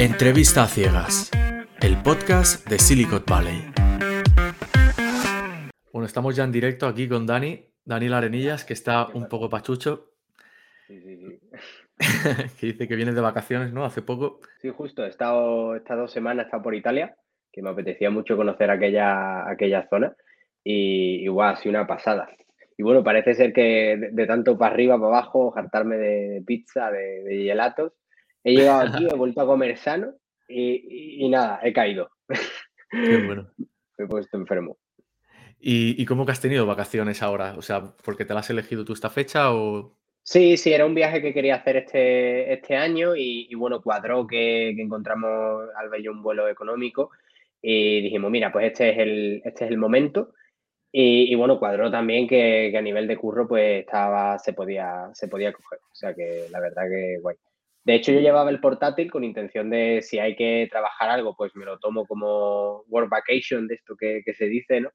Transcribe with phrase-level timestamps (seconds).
[0.00, 1.28] Entrevista a ciegas,
[1.82, 3.64] el podcast de Silicon Valley.
[5.92, 10.12] Bueno, estamos ya en directo aquí con Dani, Daniel Arenillas, que está un poco pachucho.
[10.86, 11.40] Sí, sí, sí.
[12.60, 13.84] que dice que vienes de vacaciones, ¿no?
[13.84, 14.38] Hace poco.
[14.62, 15.04] Sí, justo.
[15.04, 17.16] He estado estas dos semanas he estado por Italia,
[17.52, 20.14] que me apetecía mucho conocer aquella, aquella zona.
[20.62, 22.30] Y igual, ha sido una pasada.
[22.76, 26.42] Y bueno, parece ser que de, de tanto para arriba, para abajo, hartarme de, de
[26.42, 27.97] pizza, de, de gelatos,
[28.48, 30.12] he llegado aquí, he vuelto a comer sano
[30.48, 30.62] y,
[31.20, 32.10] y- y nada, he caído.
[32.90, 33.50] Qué bueno.
[33.98, 34.76] Me he puesto enfermo.
[35.60, 37.54] ¿Y, y cómo que has tenido vacaciones ahora?
[37.56, 39.96] O sea, ¿porque te las has elegido tú esta fecha o...?
[40.22, 44.74] Sí, sí, era un viaje que quería hacer este, este año y, bueno, cuadró que,
[44.76, 47.10] que encontramos Alba y yo un vuelo económico
[47.62, 50.34] y dijimos, mira, pues este es el, este es el momento.
[50.92, 55.08] Y, y bueno, cuadró también que, que a nivel de curro pues estaba, se podía,
[55.14, 55.78] se podía coger.
[55.90, 57.36] O sea que la verdad que guay.
[57.88, 61.56] De hecho, yo llevaba el portátil con intención de si hay que trabajar algo, pues
[61.56, 64.90] me lo tomo como work vacation, de esto que, que se dice, ¿no?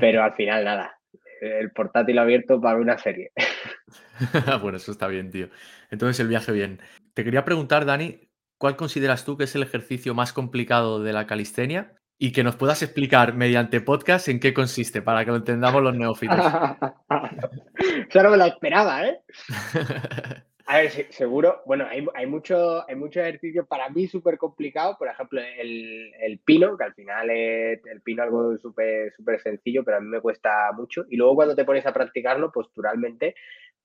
[0.00, 0.98] Pero al final nada,
[1.40, 3.30] el portátil abierto para una serie.
[4.62, 5.48] bueno, eso está bien, tío.
[5.92, 6.80] Entonces el viaje bien.
[7.14, 11.28] Te quería preguntar, Dani, ¿cuál consideras tú que es el ejercicio más complicado de la
[11.28, 11.94] calistenia?
[12.18, 15.94] Y que nos puedas explicar mediante podcast en qué consiste, para que lo entendamos los
[15.94, 16.36] neófitos.
[18.10, 19.20] Eso no me lo esperaba, ¿eh?
[20.66, 24.96] A ver, se- seguro, bueno, hay, hay, mucho, hay muchos ejercicios para mí súper complicados,
[24.96, 29.82] por ejemplo, el, el pino, que al final es el pino algo súper súper sencillo,
[29.84, 31.04] pero a mí me cuesta mucho.
[31.10, 33.34] Y luego cuando te pones a practicarlo, posturalmente,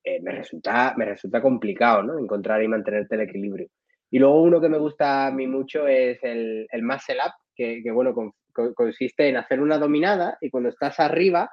[0.04, 2.18] eh, me, resulta, me resulta complicado, ¿no?
[2.18, 3.68] Encontrar y mantenerte el equilibrio.
[4.10, 7.82] Y luego uno que me gusta a mí mucho es el, el muscle up, que,
[7.92, 11.50] bueno, con- con- consiste en hacer una dominada y cuando estás arriba,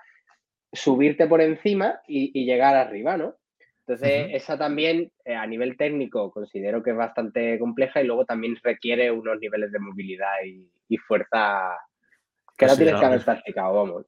[0.73, 3.35] subirte por encima y llegar arriba, ¿no?
[3.88, 8.58] Entonces, esa también eh, a nivel técnico considero que es bastante compleja y luego también
[8.64, 11.77] requiere unos niveles de movilidad y, y fuerza
[12.58, 14.05] que no tienes que haber practicado, vamos.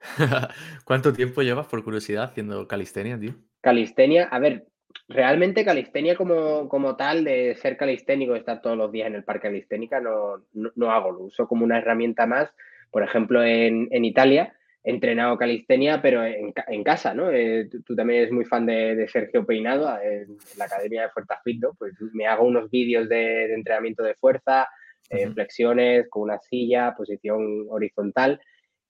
[0.86, 3.34] ¿Cuánto tiempo llevas, por curiosidad, haciendo calistenia, tío?
[3.60, 4.66] Calistenia, a ver,
[5.08, 9.24] realmente calistenia como, como tal, de ser calisténico, de estar todos los días en el
[9.24, 12.50] parque calisténica, no, no, no hago, lo uso como una herramienta más.
[12.90, 14.54] Por ejemplo, en, en Italia
[14.84, 17.30] entrenado calistenia, pero en, en casa, ¿no?
[17.30, 21.02] Eh, tú, tú también eres muy fan de, de Sergio Peinado, en, en la Academia
[21.02, 21.74] de Fuerza Fit, ¿no?
[21.74, 23.16] Pues me hago unos vídeos de,
[23.48, 24.68] de entrenamiento de fuerza,
[25.10, 28.40] eh, flexiones con una silla, posición horizontal.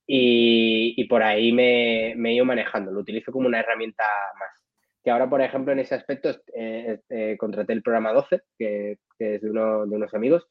[0.07, 4.05] Y, y por ahí me, me he ido manejando, lo utilizo como una herramienta
[4.39, 4.51] más.
[5.03, 9.37] Que ahora, por ejemplo, en ese aspecto eh, eh, contraté el programa 12, que, que
[9.37, 10.47] es de, uno, de, unos amigos,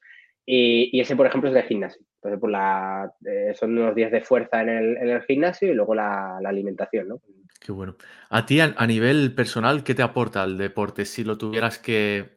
[0.46, 2.02] y, y, ese, por ejemplo, es de gimnasio.
[2.16, 5.74] Entonces, por la, eh, son unos días de fuerza en el, en el gimnasio y
[5.74, 7.22] luego la, la, alimentación, ¿no?
[7.60, 7.96] Qué bueno.
[8.30, 11.06] A ti, a, a, nivel personal, ¿qué te aporta el deporte?
[11.06, 12.32] Si lo tuvieras que,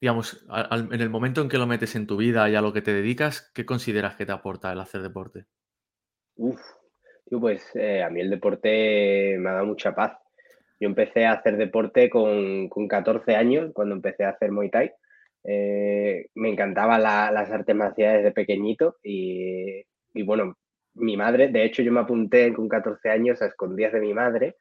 [0.00, 2.72] digamos, al, en el momento en que lo metes en tu vida y a lo
[2.72, 5.46] que te dedicas, ¿qué consideras que te aporta el hacer deporte?
[6.36, 6.60] Uf,
[7.40, 10.18] pues eh, a mí el deporte me ha dado mucha paz.
[10.80, 14.92] Yo empecé a hacer deporte con, con 14 años, cuando empecé a hacer Muay Thai.
[15.44, 19.82] Eh, me encantaban la, las artes marciales de pequeñito y,
[20.14, 20.56] y, bueno,
[20.94, 24.56] mi madre, de hecho yo me apunté con 14 años a escondidas de mi madre.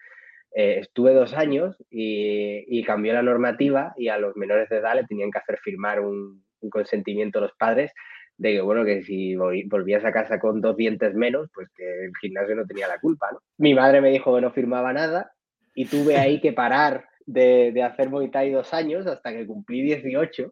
[0.53, 5.05] Eh, estuve dos años y, cambió la normativa y a los menores de edad le
[5.05, 7.91] tenían que hacer firmar un, consentimiento a los padres
[8.37, 12.11] de que, bueno, que si volvías a casa con dos dientes menos, pues que el
[12.19, 13.29] gimnasio no tenía la culpa.
[13.57, 15.31] Mi madre me dijo que no firmaba nada
[15.73, 19.81] y tuve ahí que parar de, de hacer Muay Thai dos años hasta que cumplí
[19.81, 20.51] 18.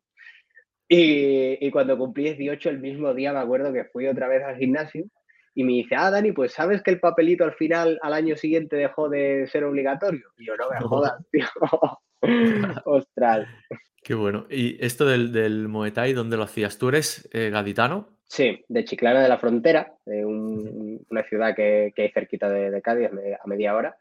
[0.91, 4.57] Y, y, cuando cumplí 18, el mismo día me acuerdo que fui otra vez al
[4.57, 5.05] gimnasio
[5.53, 8.75] y me dice, ah, Dani, pues sabes que el papelito al final, al año siguiente,
[8.75, 10.27] dejó de ser obligatorio.
[10.37, 11.45] Y yo, no me jodas, tío.
[12.85, 13.47] Ostras.
[14.03, 14.47] Qué bueno.
[14.49, 16.77] ¿Y esto del, del Muay Thai, dónde lo hacías?
[16.77, 18.07] ¿Tú eres eh, gaditano?
[18.25, 22.71] Sí, de Chiclana de la Frontera, de un, una ciudad que, que, hay cerquita de,
[22.71, 23.09] de Cádiz,
[23.43, 23.95] a media hora.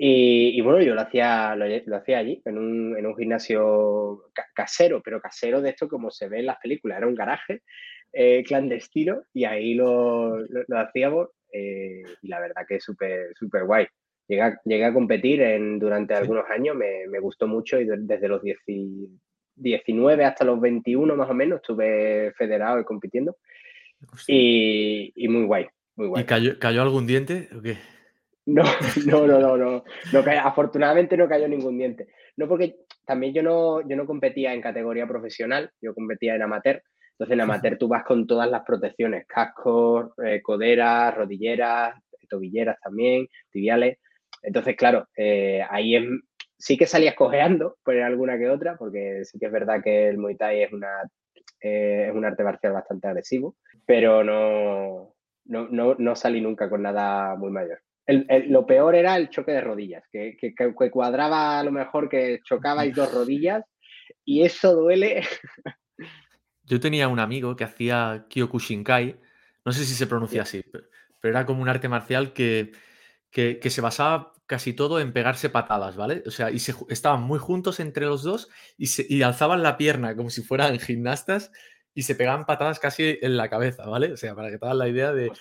[0.00, 4.30] Y, y, bueno, yo lo hacía, lo, lo hacía allí, en un, en un gimnasio
[4.32, 6.98] ca casero, pero casero de esto como se ve en las películas.
[6.98, 7.62] Era un garaje
[8.12, 13.32] eh, clandestino y ahí lo, lo, lo hacíamos eh, y la verdad que es súper
[13.34, 13.86] súper guay.
[14.28, 16.20] Llegué a, llegué a competir en, durante sí.
[16.20, 18.58] algunos años, me, me, gustó mucho y desde los 10,
[19.56, 23.36] 19 hasta los 21 más o menos estuve federado y compitiendo.
[24.28, 25.66] Y, y, muy guay,
[25.96, 26.22] muy guay.
[26.22, 27.78] ¿Y cayó, cayó algún diente o qué?
[29.04, 32.08] No, no, no, no, no, no afortunadamente no cayó ningún diente.
[32.36, 36.82] No porque también yo no, yo no competía en categoría profesional, yo competía en amateur.
[37.12, 41.94] Entonces en amateur tú vas con todas las protecciones, cascos, eh, coderas, rodilleras,
[42.28, 43.98] tobilleras también, tibiales.
[44.42, 46.04] Entonces, claro, eh, ahí es,
[46.56, 50.18] sí que salías cojeando por alguna que otra, porque sí que es verdad que el
[50.18, 51.02] Muay Thai es, una,
[51.60, 57.34] eh, es un arte marcial bastante agresivo, pero no, no, no, salí nunca con nada
[57.34, 57.80] muy mayor.
[58.08, 60.36] Lo peor era el choque de rodillas, que,
[60.90, 63.64] cuadraba a lo mejor que chocabais dos rodillas
[64.24, 65.22] y eso duele.
[66.64, 69.18] Yo tenía un amigo que hacía Kyokushinkai,
[69.64, 70.84] no sé si se pronuncia así, pero,
[71.22, 72.72] era como un arte marcial que,
[73.30, 76.22] que, se basaba casi todo en pegarse patadas, ¿vale?
[76.26, 76.56] O sea, y
[76.88, 81.50] estaban muy juntos entre los dos y alzaban la pierna como si fueran gimnastas
[81.98, 84.12] y se pegaban patadas casi en la cabeza, ¿vale?
[84.12, 85.32] O sea, para que te hagas la idea de,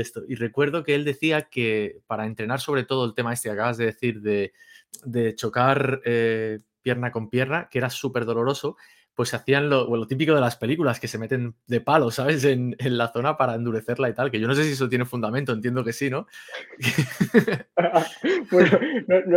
[0.00, 0.22] esto.
[0.28, 3.78] Y recuerdo que él decía que para entrenar sobre todo el tema este que acabas
[3.78, 8.76] de decir de, chocar eh, pierna con pierna, que era súper doloroso,
[9.18, 12.44] pues hacían lo, típico de las películas, que se meten de palo, ¿sabes?
[12.44, 15.52] En, la zona para endurecerla y tal, que yo no sé si eso tiene fundamento,
[15.52, 16.28] entiendo que sí, ¿no?
[18.52, 18.78] bueno,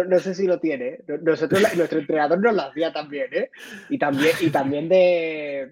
[0.07, 0.87] no, sé si lo tiene.
[0.87, 1.03] ¿eh?
[1.23, 3.49] Nosotros, nuestro entrenador nos lo hacía también, ¿eh?
[3.89, 5.71] Y también, y también de,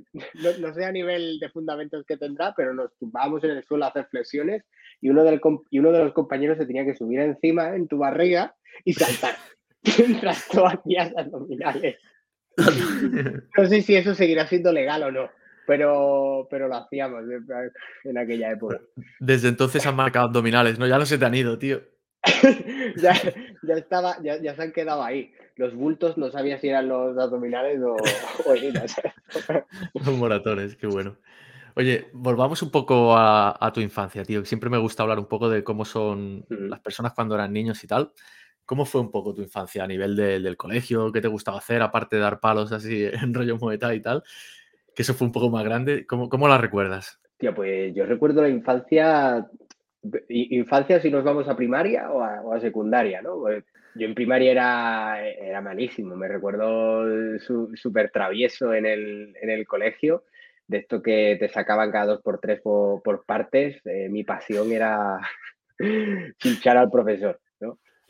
[0.60, 3.90] no, sé a nivel de fundamentos que tendrá, pero nos tumbábamos en el suelo a
[3.90, 4.64] hacer flexiones
[5.02, 5.40] y uno, del,
[5.70, 9.36] y uno de los compañeros se tenía que subir encima en tu barriga y saltar
[10.00, 11.98] mientras tú hacías abdominales.
[13.58, 15.30] No sé si eso seguirá siendo legal o no,
[15.66, 17.24] pero, pero lo hacíamos
[18.04, 18.80] en aquella época.
[19.20, 20.88] Desde entonces han marcado abdominales, ¿no?
[20.88, 21.82] Ya no se te han ido, tío.
[22.98, 23.14] ya,
[23.64, 25.32] ya, estaba, ya, ya, se han quedado ahí.
[25.56, 27.96] Los bultos no sabía si eran los abdominales o,
[29.94, 31.18] Los moratones, qué bueno.
[31.76, 34.44] Oye, volvamos un poco a, tu infancia, tío.
[34.44, 37.88] Siempre me gusta hablar un poco de cómo son las personas cuando eran niños y
[37.88, 38.12] tal.
[38.70, 41.12] ¿Cómo fue un poco tu infancia a nivel del colegio?
[41.12, 44.22] ¿Qué te gustaba hacer aparte de dar palos así en rollo moeta y tal?
[44.94, 46.06] Que eso fue un poco más grande.
[46.06, 47.20] ¿Cómo, cómo la recuerdas?
[47.40, 49.50] Tío, pues yo recuerdo la infancia,
[50.28, 53.40] infancia si nos vamos a primaria o a, secundaria, ¿no?
[53.40, 53.64] Pues
[53.96, 57.40] yo en primaria era, era malísimo, me recuerdo
[57.74, 60.26] súper travieso en el, en el, colegio,
[60.68, 65.18] de esto que te sacaban cada dos por tres por, partes, eh, mi pasión era
[66.44, 67.40] hinchar al profesor.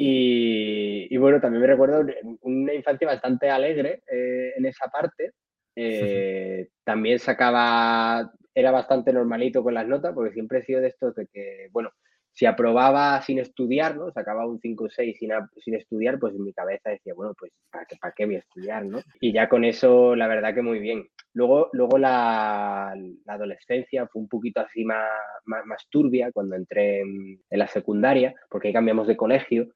[0.01, 2.05] Y, bueno, también me recuerdo
[2.43, 5.33] una infancia bastante alegre eh, en esa parte.
[5.75, 11.15] Eh, también sacaba, era bastante normalito con las notas, porque siempre he sido de estos
[11.15, 11.89] de que, bueno,
[12.31, 14.09] si aprobaba sin estudiar, ¿no?
[14.11, 17.51] Sacaba un 5 o 6 sin, sin, estudiar, pues en mi cabeza decía, bueno, pues
[17.69, 19.01] ¿para qué, ¿para qué voy a estudiar, no?
[19.19, 21.09] Y ya con eso, la verdad que muy bien.
[21.33, 22.95] Luego, luego la,
[23.27, 25.09] adolescencia fue un poquito así más,
[25.43, 29.67] más, turbia cuando entré en, en, la secundaria, porque ahí cambiamos de colegio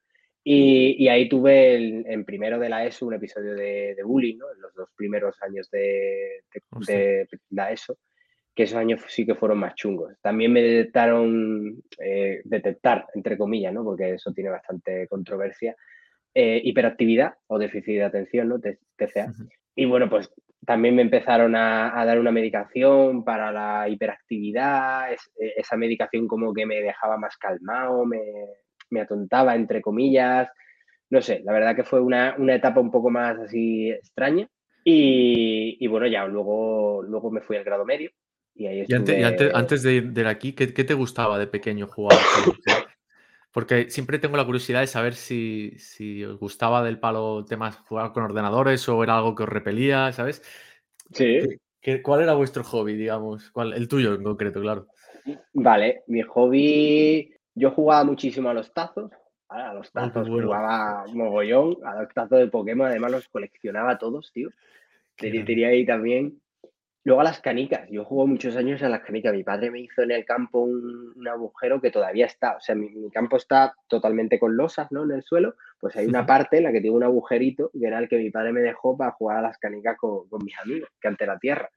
[0.46, 1.76] y, ahí tuve
[2.12, 4.52] en primero de la ESO un episodio de, bullying, ¿no?
[4.52, 6.42] En los dos primeros años de,
[7.50, 7.96] la ESO,
[8.54, 10.12] que esos años sí que fueron más chungos.
[10.20, 13.84] También me detectaron, eh, detectar, entre comillas, ¿no?
[13.84, 15.74] Porque eso tiene bastante controversia,
[16.34, 18.60] eh, hiperactividad o déficit de atención, ¿no?
[18.60, 19.32] TCA.
[19.74, 20.30] Y bueno, pues
[20.66, 26.66] también me empezaron a, a, dar una medicación para la hiperactividad, esa medicación como que
[26.66, 28.20] me dejaba más calmado, me,
[28.94, 30.48] me atontaba, entre comillas.
[31.10, 34.48] No sé, la verdad que fue una, etapa un poco más así extraña.
[34.84, 38.10] Y, bueno, ya luego, luego me fui al grado medio.
[38.54, 42.18] Y, ahí antes, de ir aquí, ¿qué, te gustaba de pequeño jugar?
[43.50, 45.76] Porque siempre tengo la curiosidad de saber si,
[46.24, 50.42] os gustaba del palo temas jugar con ordenadores o era algo que os repelía, ¿sabes?
[51.12, 51.40] Sí.
[52.02, 53.50] ¿Cuál era vuestro hobby, digamos?
[53.50, 54.86] ¿Cuál, el tuyo en concreto, claro.
[55.52, 59.12] Vale, mi hobby yo jugaba muchísimo a los tazos,
[59.48, 64.32] a los oh, tazos jugaba mogollón, a los tazos de Pokémon, además los coleccionaba todos,
[64.32, 64.50] tío.
[65.18, 66.40] Diría ahí también.
[67.04, 69.34] Luego a las canicas, yo juego muchos años a las canicas.
[69.34, 73.10] Mi padre me hizo en el campo un, agujero que todavía está, o sea, mi,
[73.10, 75.04] campo está totalmente con losas, ¿no?
[75.04, 77.98] En el suelo, pues hay una parte en la que tiene un agujerito que era
[77.98, 80.88] el que mi padre me dejó para jugar a las canicas con, con mis amigos,
[80.98, 81.68] que ante la tierra.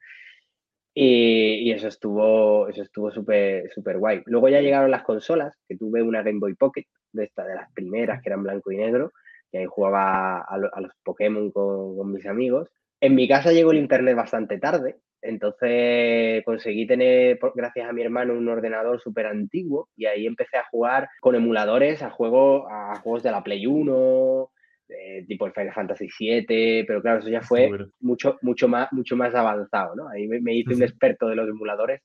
[1.00, 4.24] Y, eso estuvo eso estuvo súper super guay.
[4.26, 7.72] Luego ya llegaron las consolas, que tuve una Game Boy Pocket, de esta, de las
[7.72, 9.12] primeras, que eran blanco y negro,
[9.52, 12.70] y ahí jugaba a, los Pokémon con, mis amigos.
[13.00, 18.34] En mi casa llegó el internet bastante tarde, entonces conseguí tener, gracias a mi hermano,
[18.34, 23.22] un ordenador súper antiguo y ahí empecé a jugar con emuladores a, juego, a juegos
[23.22, 24.50] de la Play 1,
[24.90, 29.18] eh, tipo el Final Fantasy VII, pero claro, eso ya fue mucho, mucho, más, mucho
[29.18, 30.08] más avanzado, ¿no?
[30.10, 32.02] Ahí me, hice un experto de los emuladores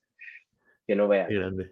[0.85, 1.29] que no veas.
[1.29, 1.71] grande.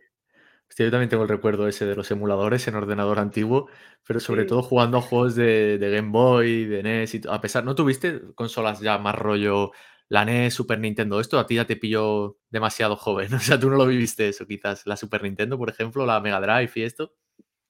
[0.77, 3.69] yo también tengo el recuerdo ese de los emuladores en ordenador antiguo,
[4.07, 7.75] pero sobre todo jugando a juegos de, Game Boy, de NES y a pesar, ¿no
[7.75, 9.71] tuviste consolas ya más rollo
[10.07, 11.19] la NES, Super Nintendo?
[11.19, 14.47] Esto a ti ya te pilló demasiado joven, o sea, tú no lo viviste eso
[14.47, 17.13] quizás, la Super Nintendo, por ejemplo, la Mega Drive y esto.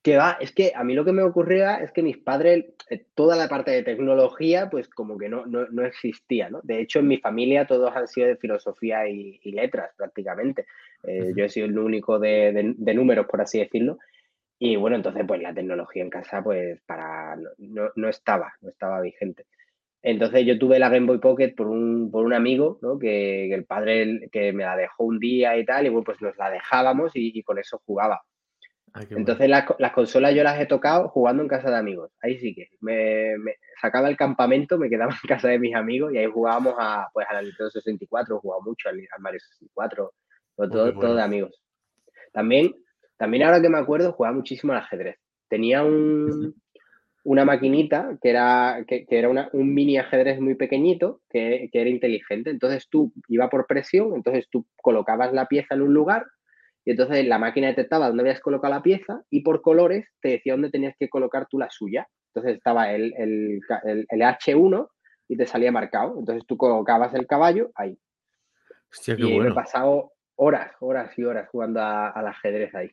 [0.03, 3.05] Que va, es que a mí lo que me ocurría es que mis padres, eh,
[3.13, 6.59] toda la parte de tecnología, pues como que no, no, existía, ¿no?
[6.63, 10.65] De hecho, en mi familia todos han sido de filosofía y, letras prácticamente.
[11.03, 13.99] Eh, yo he sido el único de, números, por así decirlo.
[14.57, 19.01] Y bueno, entonces pues la tecnología en casa pues para no, no, estaba, no estaba
[19.01, 19.45] vigente.
[20.03, 22.97] Entonces yo tuve la Game Boy Pocket por un, por un amigo, ¿no?
[22.97, 26.37] que, el padre que me la dejó un día y tal, y bueno, pues nos
[26.37, 28.21] la dejábamos y con eso jugaba.
[28.93, 32.11] Ah, Entonces las, consolas yo las he tocado jugando en casa de amigos.
[32.21, 33.35] Ahí sí que me,
[33.81, 37.25] sacaba el campamento, me quedaba en casa de mis amigos y ahí jugábamos a, pues,
[37.29, 40.11] a la Nintendo 64, jugaba mucho al, Mario 64,
[40.55, 41.61] todo, todo, de amigos.
[42.33, 42.75] También,
[43.17, 45.17] también ahora que me acuerdo, jugaba muchísimo al ajedrez.
[45.47, 46.53] Tenía un,
[47.23, 52.49] una maquinita que era, que, era un mini ajedrez muy pequeñito que, que era inteligente.
[52.49, 56.25] Entonces tú iba por presión, entonces tú colocabas la pieza en un lugar
[56.83, 60.53] y entonces la máquina detectaba dónde habías colocado la pieza y por colores te decía
[60.53, 62.07] dónde tenías que colocar tú la suya.
[62.33, 63.61] Entonces estaba el, el,
[64.21, 64.87] H1
[65.27, 66.15] y te salía marcado.
[66.17, 67.97] Entonces tú colocabas el caballo ahí.
[68.91, 72.91] Hostia, qué y me he pasado horas, horas y horas jugando al ajedrez ahí.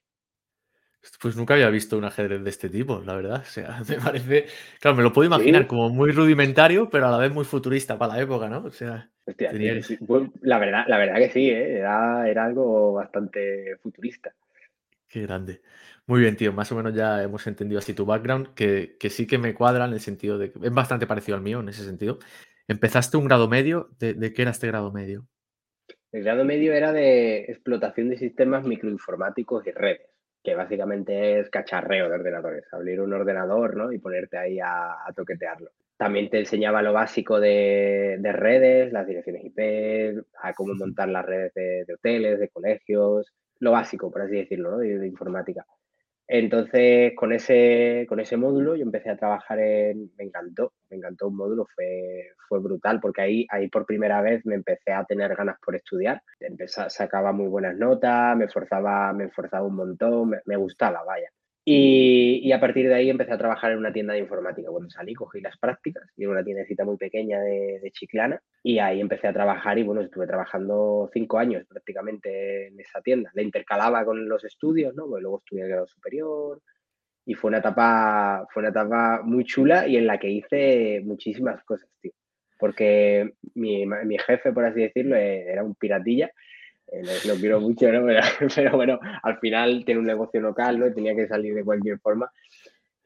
[1.20, 3.40] Pues nunca había visto un ajedrez de este tipo, la verdad.
[3.42, 4.46] O sea, me parece.
[4.80, 8.14] Claro, me lo puedo imaginar como muy rudimentario, pero a la vez muy futurista para
[8.14, 8.64] la época, ¿no?
[8.64, 9.10] O sea.
[9.26, 11.78] la, verdad, la verdad que sí, ¿eh?
[11.78, 14.34] era, era algo bastante futurista.
[15.08, 15.62] Qué grande.
[16.06, 16.52] Muy bien, tío.
[16.52, 19.92] Más o menos ya hemos entendido así tu background, que, sí que me cuadra en
[19.92, 22.18] el sentido de que es bastante parecido al mío en ese sentido.
[22.66, 23.90] Empezaste un grado medio.
[23.98, 25.26] ¿De, de qué era este grado medio?
[26.10, 32.08] El grado medio era de explotación de sistemas microinformáticos y redes que básicamente es cacharreo
[32.08, 33.92] de ordenadores, abrir un ordenador ¿no?
[33.92, 35.70] y ponerte ahí a, toquetearlo.
[35.96, 41.52] También te enseñaba lo básico de, redes, las direcciones IP, a cómo montar las redes
[41.54, 44.78] de, de, hoteles, de colegios, lo básico, por así decirlo, ¿no?
[44.78, 45.66] de informática.
[46.28, 51.28] Entonces, con ese, con ese módulo yo empecé a trabajar en, me encantó, me encantó
[51.28, 55.34] un módulo, fue, fue brutal, porque ahí, ahí por primera vez me empecé a tener
[55.34, 60.56] ganas por estudiar, empecé, sacaba muy buenas notas, me esforzaba, me esforzaba un montón, me
[60.56, 61.30] gustaba, vaya.
[61.70, 64.70] Y, a partir de ahí empecé a trabajar en una tienda de informática.
[64.70, 69.02] Cuando salí, cogí las prácticas y en una tiendecita muy pequeña de, Chiclana y ahí
[69.02, 73.30] empecé a trabajar y bueno, estuve trabajando cinco años prácticamente en esa tienda.
[73.34, 75.08] La intercalaba con los estudios, ¿no?
[75.08, 76.62] Pues luego estudié el grado superior
[77.26, 81.62] y fue una etapa, fue una etapa muy chula y en la que hice muchísimas
[81.64, 82.12] cosas, tío.
[82.58, 86.32] Porque mi, mi jefe, por así decirlo, era un piratilla
[86.92, 88.06] lo, quiero mucho, ¿no?
[88.54, 90.92] Pero, bueno, al final tiene un negocio local, ¿no?
[90.92, 92.30] Tenía que salir de cualquier forma.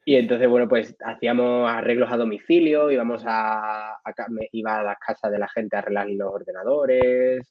[0.05, 3.99] Y entonces, bueno, pues hacíamos arreglos a domicilio, íbamos a,
[4.51, 7.47] iba a las casas de la gente a arreglar los ordenadores.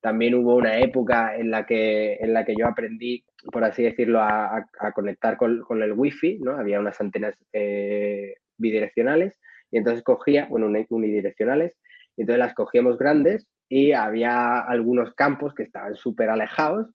[0.00, 4.20] También hubo una época en la que, en la que yo aprendí, por así decirlo,
[4.20, 6.56] a, conectar con, con, el wifi, ¿no?
[6.56, 9.38] Había unas antenas eh, bidireccionales
[9.70, 11.74] y entonces cogía, bueno, unidireccionales,
[12.16, 16.88] y entonces las cogíamos grandes y había algunos campos que estaban súper alejados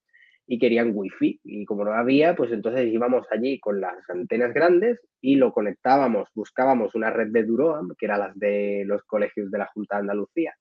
[0.47, 4.99] y querían wifi y como no había, pues entonces íbamos allí con las antenas grandes
[5.21, 9.57] y lo conectábamos, buscábamos una red de Duroam, que era las de los colegios de
[9.57, 10.53] la Junta de Andalucía.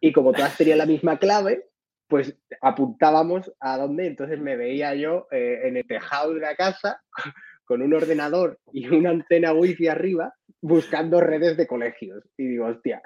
[0.00, 1.64] Y como todas tenían la misma clave,
[2.06, 7.00] pues apuntábamos a dónde, entonces me veía yo eh, en el tejado de la casa
[7.64, 12.24] con un ordenador y una antena wifi arriba buscando redes de colegios.
[12.36, 13.02] Y digo, hostia,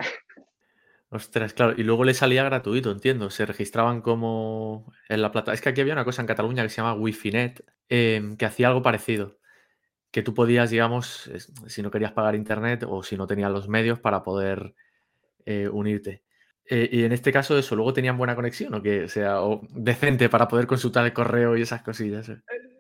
[1.15, 1.75] Ostras, claro.
[1.77, 3.29] Y luego le salía gratuito, entiendo.
[3.29, 5.53] Se registraban como en la plata.
[5.53, 8.69] Es que aquí había una cosa en Cataluña que se llama Wifinet, em, que hacía
[8.69, 9.39] algo parecido.
[10.11, 11.31] Que tú podías, digamos,
[11.67, 14.75] si no querías pagar internet o si no tenías los medios para poder
[15.47, 16.25] eh, unirte.
[16.67, 20.31] Eh, y en este caso, eso, luego tenían buena conexión o que sea o decente
[20.31, 22.31] para poder consultar el correo y esas cosillas.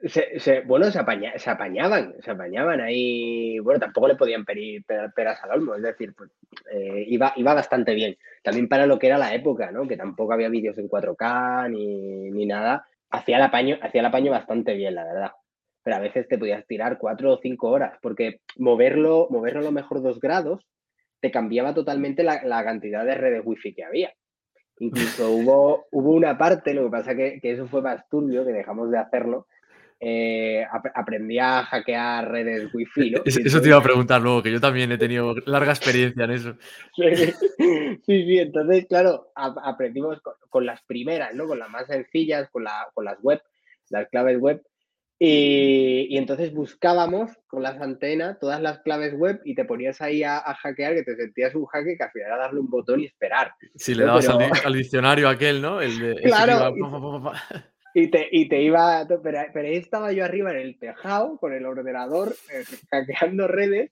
[0.02, 0.62] ¿Eh?
[0.66, 3.58] bueno, se, apañaban, se apañaban ahí.
[3.60, 6.30] Bueno, tampoco le podían pedir peras al olmo, es decir, pues,
[6.72, 8.16] eh, iba, iba bastante bien.
[8.42, 9.86] También para lo que era la época, ¿no?
[9.86, 12.86] Que tampoco había vídeos en 4K ni, nada.
[13.10, 15.30] Hacía el, apaño, hacía el apaño bastante bien, la verdad.
[15.84, 19.72] Pero a veces te podías tirar cuatro o cinco horas, porque moverlo, moverlo a lo
[19.72, 20.66] mejor dos grados
[21.20, 24.12] te cambiaba totalmente la, cantidad de redes wifi que había.
[24.78, 28.52] Incluso hubo, hubo una parte, lo que pasa que, que eso fue más turbio, que
[28.52, 29.46] dejamos de hacerlo,
[30.04, 33.14] eh, aprendí a hackear redes wifi.
[33.24, 36.56] Eso te iba a preguntar luego, que yo también he tenido larga experiencia en eso.
[36.96, 37.04] Sí,
[38.06, 41.46] sí, entonces, claro, aprendimos con, las primeras, ¿no?
[41.46, 43.40] Con las más sencillas, con, la, con las web,
[43.90, 44.60] las claves web.
[45.20, 50.40] Y, entonces buscábamos con las antenas todas las claves web y te ponías ahí a,
[50.40, 53.52] hackear, que te sentías un hacker que al final era darle un botón y esperar.
[53.76, 55.80] Si le dabas al, diccionario aquel, ¿no?
[55.80, 56.74] El claro.
[57.94, 61.52] Y te, y te iba, pero, pero, ahí estaba yo arriba en el tejado con
[61.52, 63.90] el ordenador, eh, hackeando redes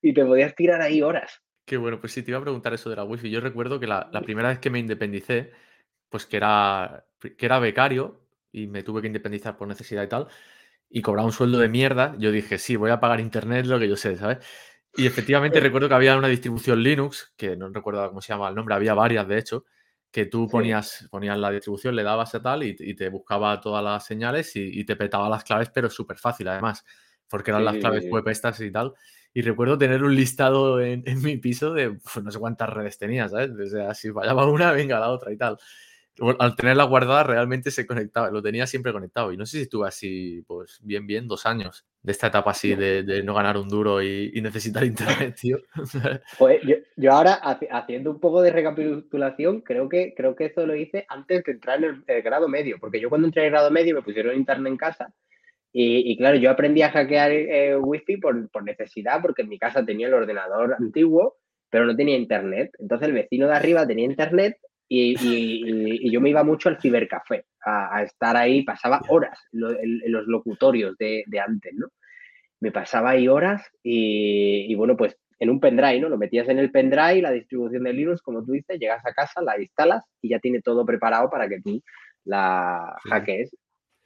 [0.00, 1.42] y te podías tirar ahí horas.
[1.66, 3.30] Qué bueno, pues sí, te iba a preguntar eso de la wifi.
[3.30, 5.50] Yo recuerdo que la, la primera vez que me independicé,
[6.08, 8.20] pues que era, que era becario
[8.52, 10.28] y me tuve que independizar por necesidad y tal,
[10.88, 13.88] y cobraba un sueldo de mierda, yo dije, sí, voy a pagar internet, lo que
[13.88, 14.38] yo sé, ¿sabes?
[14.96, 18.54] Y efectivamente recuerdo que había una distribución Linux, que no recuerdo cómo se llama el
[18.54, 19.64] nombre, había varias de hecho,
[20.14, 24.06] que tú ponías, ponías la distribución, le dabas a tal y, te buscaba todas las
[24.06, 26.84] señales y, te petaba las claves, pero súper fácil además,
[27.28, 28.94] porque eran las claves web estas y tal.
[29.32, 33.28] Y recuerdo tener un listado en, mi piso de pues, no sé cuántas redes tenía,
[33.28, 33.50] ¿sabes?
[33.50, 35.58] O sea, si fallaba una, venga la otra y tal
[36.38, 39.32] al tenerla guardada realmente se conectaba, lo tenía siempre conectado.
[39.32, 42.74] Y no sé si estuve así, pues bien, bien, dos años de esta etapa así
[42.74, 45.58] de, no ganar un duro y, necesitar internet, tío.
[46.38, 46.60] Pues
[46.96, 51.42] yo, ahora, haciendo un poco de recapitulación, creo que, creo que eso lo hice antes
[51.42, 54.02] de entrar en el, grado medio, porque yo cuando entré en el grado medio me
[54.02, 55.14] pusieron internet en casa.
[55.76, 59.84] Y, claro, yo aprendí a hackear eh, wifi por, por necesidad, porque en mi casa
[59.84, 62.70] tenía el ordenador antiguo, pero no tenía internet.
[62.78, 64.56] Entonces el vecino de arriba tenía internet
[64.88, 70.96] y, yo me iba mucho al cibercafé, a, estar ahí, pasaba horas en, los locutorios
[70.98, 71.88] de, antes, ¿no?
[72.60, 76.08] Me pasaba ahí horas y, bueno, pues en un pendrive, ¿no?
[76.08, 79.42] Lo metías en el pendrive, la distribución de Linux, como tú dices, llegas a casa,
[79.42, 81.82] la instalas y ya tiene todo preparado para que tú
[82.24, 83.54] la hackees.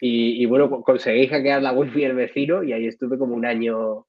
[0.00, 4.06] Y, bueno, conseguí hackear la wifi del vecino y ahí estuve como un año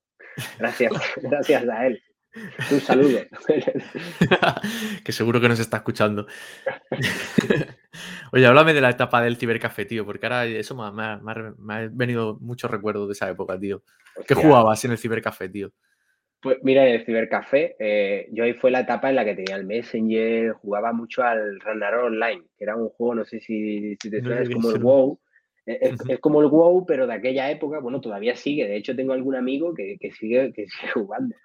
[0.57, 2.01] gracias, gracias a él.
[2.71, 3.19] Un saludo.
[5.03, 6.27] que seguro que nos está escuchando.
[8.31, 12.69] Oye, háblame de la etapa del cibercafé, tío, porque ahora eso me ha, venido muchos
[12.69, 13.83] recuerdos de esa época, tío.
[14.27, 15.71] ¿Qué jugabas en el cibercafé, tío?
[16.41, 19.57] Pues mira, en el cibercafé, eh, yo ahí fue la etapa en la que tenía
[19.57, 24.21] el Messenger, jugaba mucho al Ragnarok Online, que era un juego, no sé si, te
[24.21, 25.19] suena, es como el WoW.
[25.65, 28.67] Es, como el WoW, pero de aquella época, bueno, todavía sigue.
[28.67, 31.35] De hecho, tengo algún amigo que, sigue, que sigue jugando.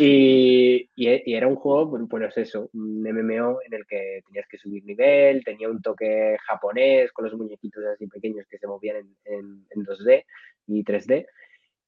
[0.00, 4.58] Y, y, era un juego, pues, pues eso, un MMO en el que tenías que
[4.58, 9.64] subir nivel, tenía un toque japonés con los muñequitos así pequeños que se movían en,
[9.70, 10.24] en, 2D
[10.68, 11.26] y 3D.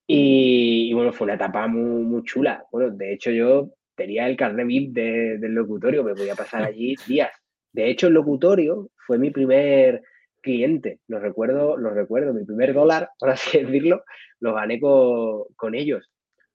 [0.09, 2.65] Y, bueno, fue una etapa muy, muy chula.
[2.73, 7.31] Bueno, de hecho yo tenía el carnet VIP del locutorio, me podía pasar allí días.
[7.73, 10.03] De hecho, el locutorio fue mi primer
[10.41, 14.03] cliente, lo recuerdo, lo recuerdo, mi primer dólar, por así decirlo,
[14.41, 16.11] lo gané con, con ellos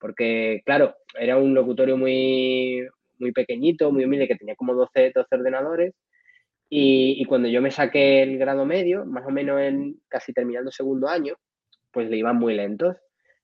[0.06, 2.88] porque, claro, era un locutorio muy,
[3.18, 5.96] muy pequeñito, muy humilde, que tenía como 12, 12 ordenadores.
[6.70, 11.08] Y, cuando yo me saqué el grado medio, más o menos en casi terminando segundo
[11.10, 11.34] año,
[11.91, 12.98] pues le iban muy lentos.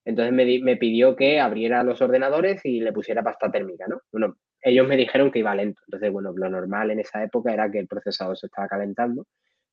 [0.06, 4.02] Entonces me, me, pidió que abriera los ordenadores y le pusiera pasta térmica, ¿no?
[4.12, 5.82] Bueno, ellos me dijeron que iba lento.
[5.88, 9.26] Entonces, bueno, lo normal en esa época era que el procesador se estaba calentando.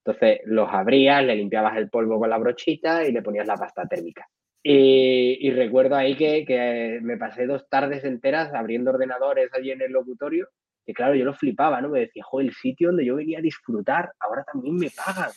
[0.07, 3.87] Entonces los abrías, le limpiabas el polvo con la brochita y le ponías la pasta
[3.87, 4.27] térmica.
[4.62, 10.48] Y, recuerdo ahí que, me pasé dos tardes enteras abriendo ordenadores allí en el locutorio,
[10.84, 11.88] que claro, yo lo flipaba, ¿no?
[11.88, 15.30] Me decía, jo, el sitio donde yo venía a disfrutar, ahora también me pagan.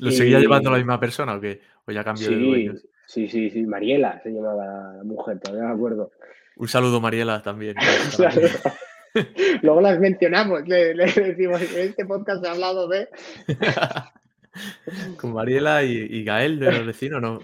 [0.01, 1.61] ¿Lo seguía llevando la misma persona o qué?
[1.87, 2.87] ¿O ya cambió de dueños?
[3.07, 6.11] Sí, sí, sí, Mariela se llamaba la mujer, todavía me acuerdo.
[6.57, 7.77] Un saludo, Mariela, también.
[9.63, 13.09] Luego las mencionamos, le, le decimos, este podcast ha hablado de...
[15.21, 17.41] Con Mariela y, Gael de los vecinos, no,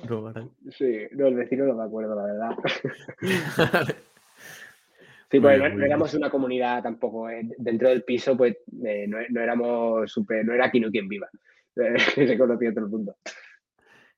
[0.70, 2.51] Sí, no, el vecino no me acuerdo, la verdad.
[5.31, 7.29] sí, pues no, éramos una comunidad tampoco.
[7.29, 11.29] Eh, dentro del piso, pues eh, no, éramos super, no era aquí no quien viva.
[12.14, 13.16] se conocía todo el mundo.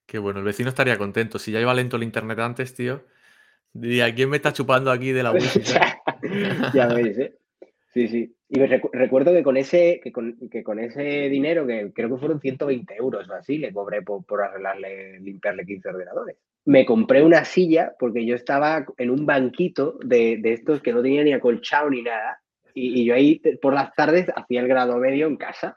[0.07, 1.39] Qué bueno, el vecino estaría contento.
[1.39, 3.05] Si ya iba lento el internet antes, tío,
[3.73, 5.61] diría, ¿quién me está chupando aquí de la wifi?
[6.75, 7.39] ya veis, ¿eh?
[7.93, 8.37] Sí, sí.
[8.49, 12.41] Y recuerdo que con ese, que con, que con, ese dinero, que creo que fueron
[12.41, 16.37] 120 euros o así, le cobré por, por, arreglarle, limpiarle 15 ordenadores.
[16.67, 21.03] Me compré una silla porque yo estaba en un banquito de, de estos que no
[21.03, 22.39] tenía ni acolchado ni nada.
[22.75, 25.77] Y, y, yo ahí por las tardes hacía el grado medio en casa.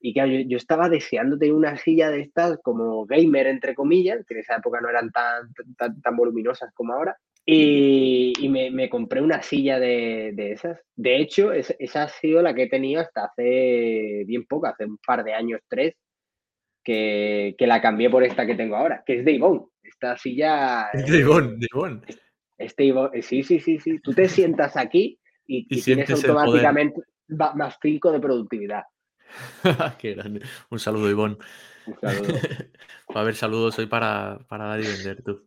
[0.00, 4.24] Y claro, yo, yo, estaba deseando tener una silla de estas como gamer, entre comillas,
[4.26, 7.16] que en esa época no eran tan, tan, tan voluminosas como ahora.
[7.48, 10.80] Y, me, compré una silla de, esas.
[10.96, 14.98] De hecho, esa ha sido la que he tenido hasta hace bien poco, hace un
[14.98, 15.94] par de años, tres,
[16.82, 19.66] que, la cambié por esta que tengo ahora, que es de Ivonne.
[19.82, 20.88] Esta silla.
[20.92, 22.00] Es de Ivonne, de Ivonne.
[22.58, 24.00] Este eh, sí, sí, sí, sí.
[24.00, 28.82] Tú te sientas aquí y, tienes automáticamente más 5 de productividad.
[29.98, 30.42] Qué grande.
[30.70, 31.36] Un saludo, Ivonne.
[31.86, 32.34] Un saludo.
[33.14, 35.46] a ver, saludos hoy para, para dar y vender tú.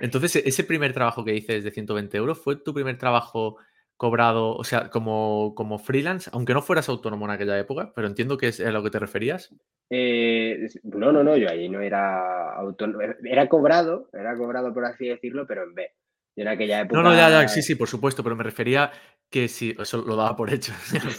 [0.00, 3.56] Entonces, ese primer trabajo que dices de 120 euros, ¿fue tu primer trabajo
[4.00, 8.38] cobrado, o sea, como, como freelance, aunque no fueras autónomo en aquella época, pero entiendo
[8.38, 9.54] que es a lo que te referías.
[9.90, 15.06] Eh, no, no, no, yo allí no era autónomo, era cobrado, era cobrado por así
[15.06, 15.90] decirlo, pero en B.
[16.34, 16.96] Yo en aquella época...
[16.96, 18.90] No, no, ya, ya, sí, sí, por supuesto, pero me refería
[19.28, 20.72] que si, eso lo daba por hecho.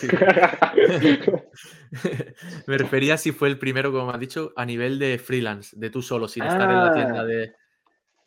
[2.65, 5.91] me refería si fue el primero, como me has dicho, a nivel de freelance, de
[5.91, 7.53] tú solo, sin estar en la tienda Ah, de...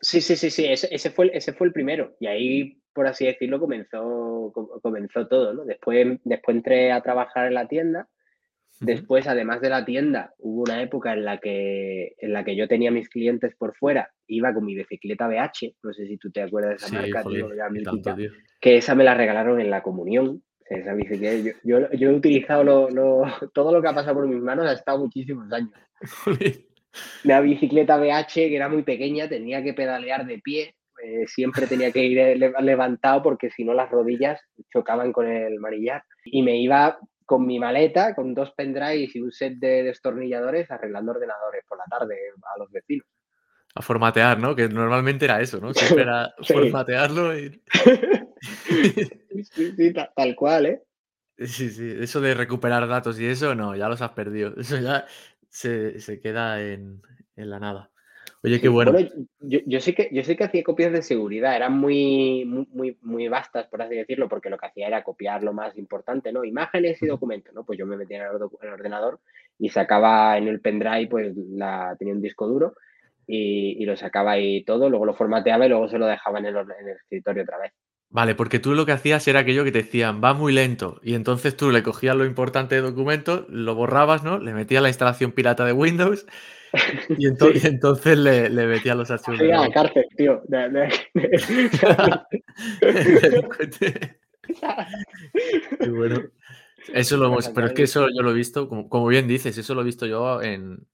[0.05, 2.15] Sí, sí, sí, sí, ese, ese fue, el- ese fue el primero.
[2.21, 5.65] Y ahí, por así decirlo, comenzó, co- comenzó todo, ¿no?
[5.65, 8.09] Después, después entré a trabajar en la tienda.
[8.81, 12.69] Después, además de la tienda, hubo una época en la que, en la que yo
[12.69, 16.43] tenía mis clientes por fuera, iba con mi bicicleta BH, no sé si tú te
[16.43, 18.31] acuerdas de esa Sí, marca, jolín, tío, y tanto, mítica, tío.
[18.61, 20.43] que esa me la regalaron en la comunión.
[20.69, 23.23] Esa bicicleta, yo, yo, yo he utilizado lo- lo-
[23.55, 25.73] todo lo que ha pasado por mis manos, ha estado muchísimos años.
[27.25, 31.91] Una bicicleta BH que era muy pequeña, tenía que pedalear de pie, eh, siempre tenía
[31.93, 34.41] que ir eh, le- levantado porque si no las rodillas
[34.73, 36.03] chocaban con el manillar.
[36.25, 41.13] Y me iba con mi maleta, con dos pendrives y un set de destornilladores arreglando
[41.13, 42.17] ordenadores por la tarde
[42.55, 43.07] a los vecinos.
[43.75, 44.55] A formatear, ¿no?
[44.55, 45.73] Que normalmente era eso, ¿no?
[45.75, 46.53] Siempre era Sí.
[46.53, 47.61] formatearlo y...
[49.53, 50.83] Sí, sí, ta- tal cual, ¿eh?
[51.39, 54.55] Sí, sí, eso de recuperar datos y eso, no, ya los has perdido.
[54.57, 55.05] Eso ya
[55.55, 57.01] se, se queda en,
[57.37, 57.91] en la nada.
[58.43, 58.93] Oye, qué Sí, bueno.
[59.41, 63.29] yo, yo sí que, yo sí que hacía copias de seguridad, eran muy, muy, muy,
[63.29, 66.45] vastas, por así decirlo, porque lo que hacía era copiar lo más importante, ¿no?
[66.45, 67.65] Imágenes y documentos, ¿no?
[67.65, 69.21] Pues yo me metía en el, ordenador
[69.59, 72.75] y sacaba en el pendrive, pues la, tenía un disco duro
[73.25, 76.47] y, y lo sacaba ahí todo, luego lo formateaba y luego se lo dejaba en
[76.47, 77.73] el, en el escritorio otra vez.
[78.15, 81.15] Vale, porque tú lo que hacías era aquello que te decían, va muy lento, y
[81.15, 84.39] entonces tú le cogías lo importante de documento, lo borrabas, ¿no?
[84.39, 86.25] Le metías la instalación pirata de Windows
[87.09, 87.59] y, ento- Sí.
[87.65, 90.43] y entonces le, le metías los archivos Sí, a la cárcel, tío.
[90.47, 90.91] De-
[95.91, 96.23] bueno.
[96.93, 99.59] Eso lo hemos, pero es que eso yo lo he visto, como, como bien dices,
[99.59, 100.87] eso lo he visto yo en,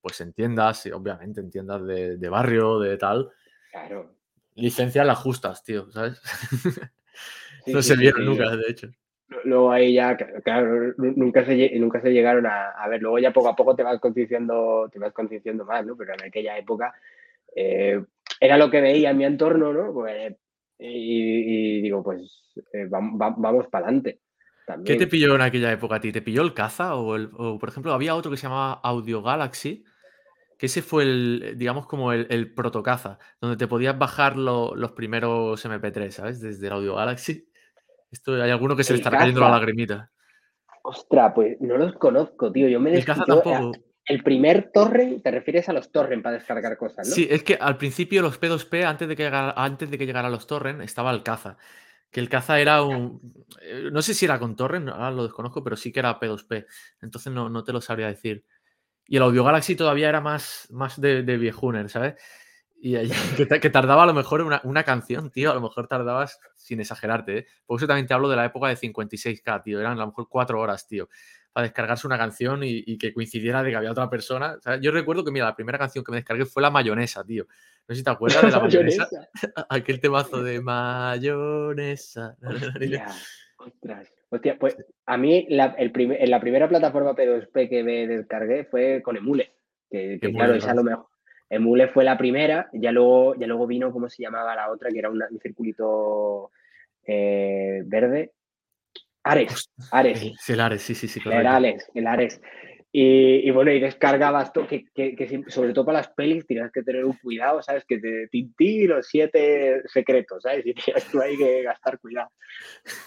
[0.00, 3.28] pues en tiendas, obviamente en tiendas de barrio, de tal.
[3.72, 4.14] Claro.
[4.54, 6.20] Licencias las justas, tío, ¿sabes?
[7.64, 8.26] Sí, no sí, se vieron sí.
[8.26, 8.88] nunca, de hecho.
[9.44, 13.00] Luego ahí ya, claro, nu- nunca se, nunca se llegaron a, a ver.
[13.00, 15.96] Luego ya poco a poco te vas concienciando, te vas concienciando más, ¿no?
[15.96, 16.92] Pero en aquella época
[17.56, 18.02] eh,
[18.40, 19.92] era lo que veía en mi entorno, ¿no?
[19.92, 20.34] Pues,
[20.78, 24.20] y, y digo, pues eh, vam- va- vamos para adelante.
[24.84, 26.12] ¿Qué te pilló en aquella época a ti?
[26.12, 26.94] ¿Te pilló el caza?
[26.96, 29.84] O, el, o, por ejemplo, había otro que se llamaba Audio Galaxy,
[30.62, 34.92] que ese fue el, digamos, como el, el protocaza, donde te podías bajar lo- los
[34.92, 36.40] primeros MP3, ¿sabes?
[36.40, 37.48] Desde el Audio Galaxy.
[38.12, 40.12] Esto hay alguno que se le El estará cayendo la lagrimita.
[40.84, 42.68] Ostras, pues no los conozco, tío.
[42.68, 43.72] Yo me El caza tampoco.
[44.04, 47.12] El primer torrent, te refieres a los torrent para descargar cosas, ¿no?
[47.12, 50.30] Sí, es que al principio los P2P, antes de que llegara, antes de que llegara
[50.30, 51.56] los torrent, estaba el caza.
[52.12, 53.20] Que el caza era un.
[53.62, 56.66] eh, No sé si era con torrent, ahora lo desconozco, pero sí que era P2P.
[57.00, 58.44] Entonces no, no te lo sabría decir.
[59.12, 62.14] Y el Audio Galaxy todavía era más, más de, de viejuner, ¿sabes?
[62.80, 62.94] Y
[63.36, 65.50] que, que tardaba a lo mejor una, una canción, tío.
[65.50, 67.46] A lo mejor tardabas, sin exagerarte, ¿eh?
[67.66, 69.80] Por eso también te hablo de la época de 56K, tío.
[69.80, 71.10] Eran a lo mejor cuatro horas, tío.
[71.52, 74.56] Para descargarse una canción y, y que coincidiera de que había otra persona.
[74.80, 77.46] Yo recuerdo que, mira, la primera canción que me descargué fue La Mayonesa, tío.
[77.86, 79.10] No sé si te acuerdas de La Mayonesa.
[79.68, 82.34] Aquel temazo de Mayonesa.
[83.66, 84.12] Ostras.
[84.30, 88.64] Hostia, pues a mí la, el primer- en la primera plataforma P2P que me descargué
[88.64, 89.52] fue con Emule.
[89.90, 91.06] Que, claro, esa a lo mejor.
[91.50, 94.90] Emule fue la primera, ya luego, ya luego vino, ¿cómo se llamaba la otra?
[94.90, 96.50] Que era un circulito
[97.06, 98.32] eh, verde.
[99.24, 100.22] Ares, Ares.
[100.22, 101.48] El, el Ares, sí, sí, sí, El correcto.
[101.50, 102.40] Ares, el Ares.
[102.94, 106.82] Y, y bueno, y descargabas todo, que, que- sobre todo para las pelis tienes que
[106.82, 107.84] tener un cuidado, ¿sabes?
[107.86, 110.66] Que te Tintín los siete secretos, ¿sabes?
[110.66, 112.28] Y tienes tú ahí que gastar cuidado.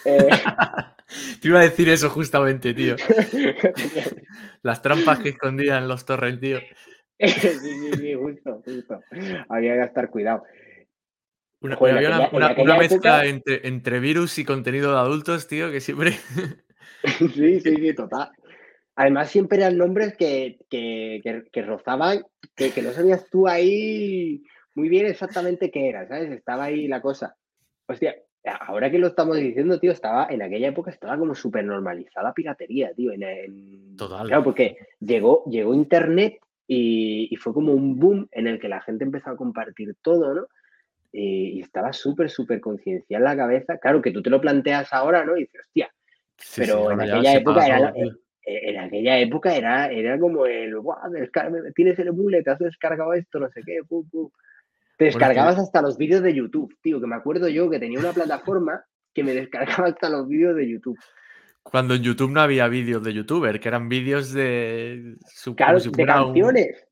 [0.06, 0.28] Eh,
[1.40, 2.96] Te iba a decir eso justamente, tío.
[4.64, 6.60] Las trampas que escondían los torrent, tío.
[7.20, 9.02] sí, sí, sí, justo, justo.
[9.50, 10.44] Había que gastar cuidado.
[11.62, 15.80] Una, Joder, había una, mezcla época- entre, entre virus y contenido de adultos, tío, que
[15.80, 16.14] siempre.
[17.36, 18.30] Sí, sí, sí, total.
[18.96, 22.24] Además, siempre eran nombres que, que, que, que rozaban,
[22.56, 24.42] que, que no sabías tú ahí
[24.74, 26.32] muy bien exactamente qué era, ¿sabes?
[26.32, 27.36] Estaba ahí la cosa.
[27.88, 28.16] Hostia,
[28.62, 32.94] ahora que lo estamos diciendo, tío, estaba en aquella época estaba como súper normalizada piratería,
[32.94, 33.12] tío.
[33.12, 34.28] En, en- Total.
[34.28, 38.82] Claro, porque llegó, llegó Internet y, y fue como un boom en el que la
[38.82, 40.48] gente empezó a compartir todo, ¿no?
[41.12, 43.78] Y, y estaba súper, súper conciencial en la cabeza.
[43.78, 45.36] Claro, que tú te lo planteas ahora, ¿no?
[45.38, 45.90] Y dices, hostia,
[46.38, 47.94] Sí, pero sí, en aquella época era
[48.46, 50.74] en aquella época era, era como el,
[51.12, 52.12] descarga- tienes el
[52.44, 54.30] te has descargado esto, no sé qué, pum, pum.
[54.98, 58.14] Te descargabas hasta los vídeos de YouTube, tío, que me acuerdo yo que tenía una
[58.14, 60.98] plataforma que me descargaba hasta los vídeos de YouTube.
[61.64, 65.16] Cuando en YouTube no había vídeos de youtuber, que eran vídeos de...
[65.56, 66.88] Claro, de canciones.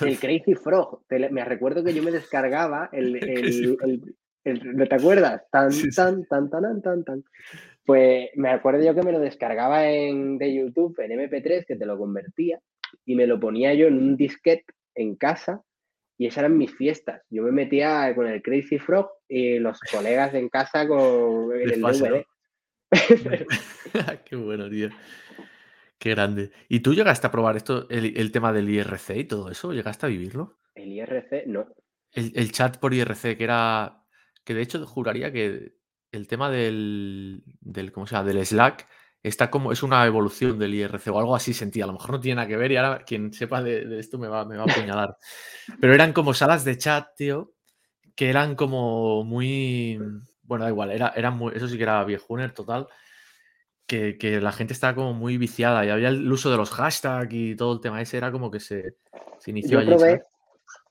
[0.00, 1.02] El Crazy Frog.
[1.30, 3.16] Me recuerdo que yo me descargaba el,
[4.44, 5.42] ¿No te acuerdas?
[5.50, 7.24] Tan, tan, tan, tan, tan, tan.
[7.84, 11.86] Pues me acuerdo yo que me lo descargaba en, de YouTube en MP3, que te
[11.86, 12.60] lo convertía,
[13.04, 15.62] y me lo ponía yo en un disquete en casa,
[16.16, 17.22] y esas eran mis fiestas.
[17.30, 22.24] Yo me metía con el Crazy Frog y los colegas en casa con el DVD.
[24.24, 24.90] Qué bueno, tío.
[25.98, 26.50] Qué grande.
[26.68, 29.72] ¿Y tú llegaste a probar esto, el, tema del IRC y todo eso?
[29.72, 30.58] ¿Llegaste a vivirlo?
[30.74, 31.66] El IRC, no.
[32.12, 34.03] El, chat por IRC, que era.
[34.44, 35.74] Que de hecho juraría que
[36.12, 37.42] el tema del.
[37.60, 38.28] del ¿Cómo se llama?
[38.28, 38.86] Del Slack
[39.22, 39.72] está como.
[39.72, 41.84] Es una evolución del IRC o algo así sentía.
[41.84, 44.28] A lo mejor no tiene nada que ver y ahora quien sepa de, esto me
[44.28, 45.16] va, me va a apuñalar.
[45.80, 47.54] Pero eran como salas de chat, tío,
[48.14, 49.98] que eran como muy.
[50.42, 52.86] Bueno, da igual, era, eran muy, eso sí que era viejuner total
[53.86, 57.56] que, la gente estaba como muy viciada y había el uso de los hashtags y
[57.56, 58.96] todo el tema ese era como que se,
[59.46, 60.22] inició yo Probé,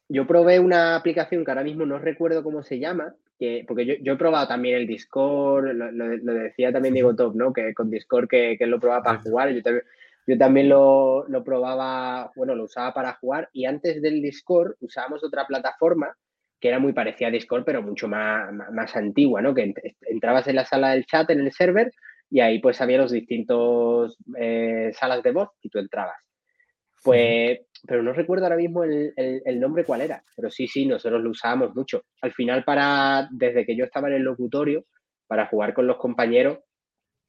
[0.09, 4.13] yo probé una aplicación que ahora mismo no recuerdo cómo se llama, que, porque yo,
[4.13, 7.51] he probado también el Discord, lo, decía también Diego Top, ¿no?
[7.51, 9.83] Que con Discord que, que, lo probaba para jugar, yo también,
[10.25, 15.45] yo también lo, probaba, bueno, lo usaba para jugar y antes del Discord usábamos otra
[15.45, 16.15] plataforma
[16.59, 19.53] que era muy parecida a Discord, pero mucho más, más antigua, ¿no?
[19.53, 21.91] Que entrabas en la sala del chat, en el server,
[22.29, 26.15] y ahí pues había los distintos eh, salas de voz y tú entrabas.
[27.03, 31.31] Pues, pero no recuerdo ahora mismo el, nombre cuál era, pero sí, sí, nosotros lo
[31.31, 32.05] usábamos mucho.
[32.21, 34.85] Al final, para, desde que yo estaba en el locutorio,
[35.27, 36.59] para jugar con los compañeros,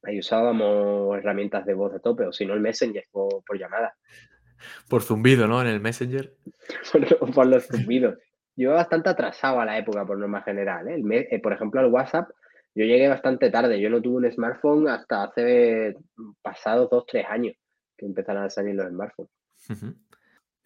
[0.03, 3.93] ahí usábamos herramientas de voz de tope, o si no el Messenger por, llamada.
[4.87, 5.61] Por zumbido, ¿no?
[5.61, 6.33] En el Messenger.
[7.35, 8.17] por, los zumbidos.
[8.55, 10.87] Yo bastante atrasado a la época, por norma general.
[10.87, 11.27] ¿eh?
[11.31, 12.29] Eh, por ejemplo, el WhatsApp
[12.73, 15.95] yo llegué bastante tarde, yo no tuve un smartphone hasta hace
[16.41, 17.55] pasados dos, tres años
[17.97, 19.31] que empezaron a salir los smartphones.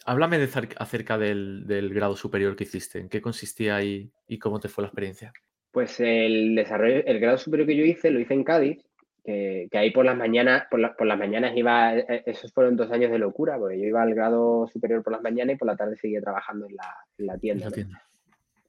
[0.05, 4.69] Háblame de acerca del, grado superior que hiciste, ¿en qué consistía y, y cómo te
[4.69, 5.33] fue la experiencia?
[5.71, 8.89] Pues el desarrollo, el grado superior que yo hice, lo hice en Cádiz,
[9.23, 12.91] que, ahí por las mañanas, por, por, las mañanas iba, e, e, esos fueron dos
[12.91, 15.75] años de locura, porque yo iba al grado superior por las mañanas y por la
[15.75, 17.69] tarde seguía trabajando en la, tienda.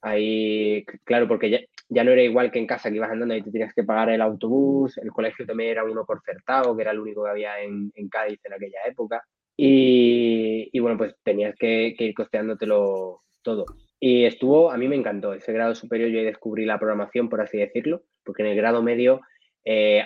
[0.03, 3.51] Ahí, claro, porque ya, no era igual que en casa que ibas andando y te
[3.51, 7.23] tenías que pagar el autobús, el colegio también era uno concertado, que era el único
[7.23, 9.23] que había en, Cádiz en aquella época.
[9.63, 13.65] Y, bueno, pues tenías que, ir costeándotelo todo.
[13.99, 17.59] Y estuvo, a mí me encantó, ese grado superior yo descubrí la programación, por así
[17.59, 19.21] decirlo, porque en el grado medio
[19.63, 20.03] eh,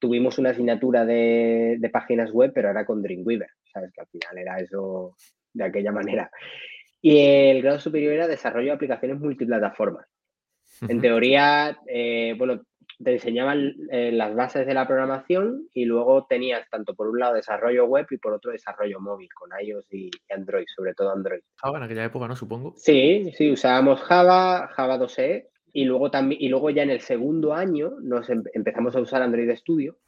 [0.00, 3.92] tuvimos una asignatura de, de, páginas web, pero era con Dreamweaver, ¿sabes?
[3.92, 5.14] Que al final era eso
[5.52, 6.28] de aquella manera.
[7.00, 10.08] Y el grado superior era desarrollo de aplicaciones multiplataformas.
[10.88, 12.62] En teoría, eh, bueno,
[13.02, 17.34] te enseñaban eh, las bases de la programación y luego tenías tanto por un lado
[17.34, 21.40] desarrollo web y por otro desarrollo móvil con iOS y Android, sobre todo Android.
[21.56, 22.36] Java en aquella época, ¿no?
[22.36, 22.74] Supongo.
[22.76, 27.52] Sí, sí, usábamos Java, Java 2E y luego también y luego ya en el segundo
[27.52, 29.98] año nos empezamos a usar Android Studio.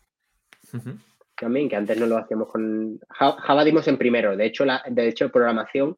[1.36, 4.36] También, que antes no lo hacíamos con Java, dimos en primero.
[4.36, 5.96] De hecho, la, de hecho, programación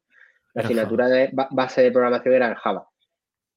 [0.53, 2.87] la asignatura de base de programación era en Java.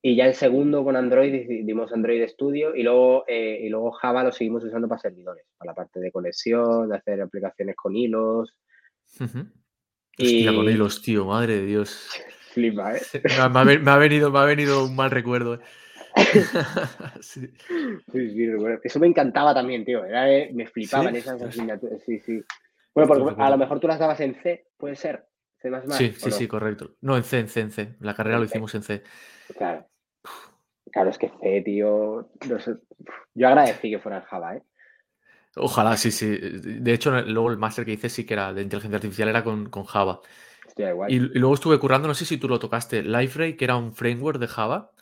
[0.07, 4.23] Y ya en segundo con Android dimos Android Studio y luego, eh, y luego Java
[4.23, 8.55] lo seguimos usando para servidores, para la parte de conexión, de hacer aplicaciones con hilos.
[10.19, 10.45] y...
[10.45, 12.11] con hilos, tío, madre de Dios.
[12.53, 13.01] Flipa, ¿eh?
[13.83, 15.59] Me ha, venido, me ha venido un mal recuerdo.
[17.21, 17.49] sí.
[18.13, 18.49] Sí,
[18.83, 20.03] Eso me encantaba también, tío.
[20.53, 22.03] me flipaban esas asignaturas.
[22.05, 22.45] Sí, sí.
[22.95, 25.25] Bueno, porque a lo mejor tú las dabas en C, puede ser.
[25.97, 26.95] Sí, sí, sí, correcto.
[27.01, 27.97] No, en C, en C, en C.
[28.01, 29.03] La carrera lo hicimos en C.
[29.57, 29.87] Claro.
[30.95, 32.31] Claro, es que C, tío.
[33.35, 34.63] Yo agradecí que fuera en Java, ¿eh?
[35.57, 36.29] Ojalá, sí, sí.
[36.29, 39.69] De hecho, luego el máster que hice sí que era de inteligencia artificial, era con,
[39.87, 40.21] Java.
[41.09, 44.39] Y, luego estuve currando, no sé si tú lo tocaste, LiveRay, que era un framework
[44.39, 44.93] de Java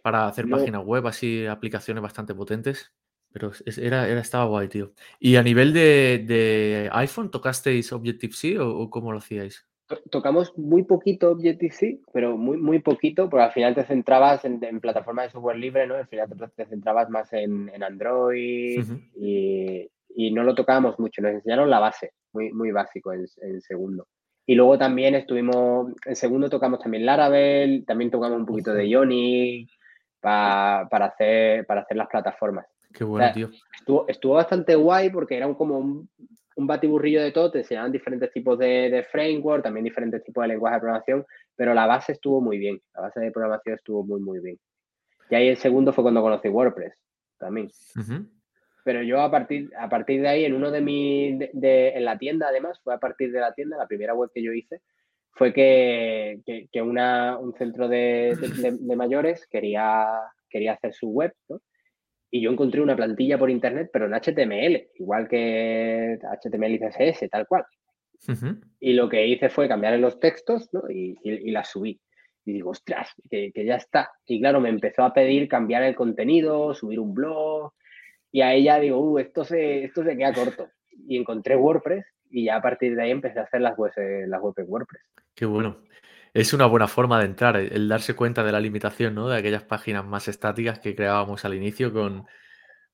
[0.00, 2.94] para hacer páginas web, así aplicaciones bastante potentes.
[3.30, 4.94] Pero era, era, estaba guay, tío.
[5.20, 9.67] ¿Y a nivel de, iPhone tocasteis Objective-C o, cómo lo hacíais?
[10.10, 15.26] Tocamos muy poquito Objective-C, pero muy, muy poquito, porque al final te centrabas en, plataformas
[15.26, 15.94] de software libre, ¿no?
[15.94, 19.90] Al final te, centrabas más en, Android y,
[20.32, 21.22] no lo tocábamos mucho.
[21.22, 23.26] Nos enseñaron la base, muy, muy básico en,
[23.60, 24.06] segundo.
[24.46, 29.68] Y luego también estuvimos, en segundo tocamos también Laravel, también tocamos un poquito de Ionic
[30.20, 32.66] para, hacer, para hacer las plataformas.
[32.92, 33.50] Qué bueno, tío.
[33.78, 36.08] Estuvo, estuvo bastante guay porque era como un,
[36.58, 40.74] un batiburrillo de todo, te enseñaban diferentes tipos de, framework, también diferentes tipos de lenguaje
[40.74, 44.40] de programación, pero la base estuvo muy bien, la base de programación estuvo muy, muy
[44.40, 44.58] bien.
[45.30, 46.94] Y ahí el segundo fue cuando conocí WordPress.
[47.38, 47.70] también.
[48.82, 52.18] Pero yo a partir, a partir de ahí, en uno de mis, de, en la
[52.18, 54.80] tienda además, fue a partir de la tienda, la primera web que yo hice,
[55.30, 56.40] fue que,
[56.72, 58.36] que, una, un centro de,
[58.80, 60.08] de, mayores quería,
[60.50, 61.60] quería hacer su web, ¿no?
[62.30, 67.28] Y yo encontré una plantilla por internet, pero en HTML, igual que HTML y CSS,
[67.30, 67.64] tal cual.
[68.80, 70.82] Y lo que hice fue cambiar los textos ¿no?
[70.90, 72.00] y, y, las subí.
[72.44, 74.10] Y digo, ostras, que, que, ya está.
[74.26, 77.72] Y claro, me empezó a pedir cambiar el contenido, subir un blog.
[78.32, 80.68] Y a ella digo, uh, esto se, esto se queda corto.
[81.06, 84.42] Y encontré WordPress y ya a partir de ahí empecé a hacer las webs, las
[84.42, 85.02] webs en WordPress.
[85.34, 85.78] Qué bueno.
[86.38, 89.28] Es una buena forma de entrar, el darse cuenta de la limitación, ¿no?
[89.28, 92.26] De aquellas páginas más estáticas que creábamos al inicio con,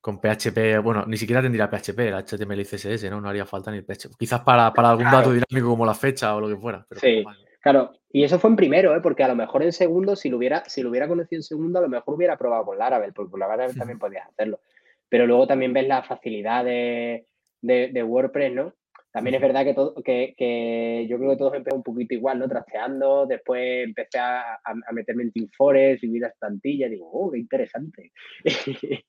[0.01, 0.83] con PHP.
[0.83, 3.21] Bueno, ni siquiera tendría PHP, el HTML y CSS, ¿no?
[3.21, 4.17] No haría falta ni el PHP.
[4.19, 6.87] Quizás para, algún dato dinámico como la fecha o lo que fuera.
[6.97, 7.23] sí,
[7.61, 7.93] claro.
[8.11, 9.01] Y eso fue en primero, ¿eh?
[9.03, 11.81] Porque a lo mejor en segundo, si lo hubiera, si lo hubiera conocido en segundo,
[11.81, 14.61] a lo mejor hubiera probado con Laravel, porque con Laravel también podías hacerlo.
[15.09, 17.27] Pero luego también ves la facilidad de,
[17.61, 18.73] de WordPress, ¿no?
[19.15, 22.49] También es verdad que, todo, que, yo creo que todos empezó un poquito igual, ¿no?
[22.49, 24.59] Trasteando, después empecé a,
[24.91, 28.11] meterme en Team Forest vi las plantillas, digo, oh, qué interesante.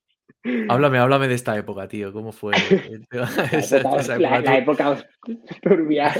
[0.69, 2.53] Háblame, háblame de esta época, tío, ¿cómo fue?
[4.19, 5.03] la, época,
[5.63, 6.13] turbia.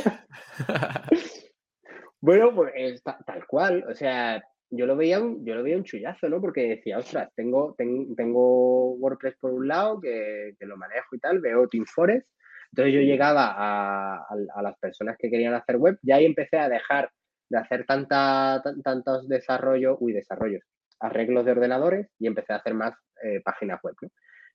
[2.21, 6.27] bueno, pues tal cual, o sea, yo lo veía un, yo lo veía un chullazo,
[6.27, 6.41] ¿no?
[6.41, 11.39] Porque decía, ostras, tengo, tengo WordPress por un lado, que, que, lo manejo y tal,
[11.39, 12.27] veo Team Forest,
[12.71, 17.10] entonces yo llegaba a, las personas que querían hacer web y ahí empecé a dejar
[17.49, 20.63] de hacer tanta, tantos desarrollos, uy, desarrollos,
[20.99, 23.95] arreglos de ordenadores y empecé a hacer más eh, páginas web.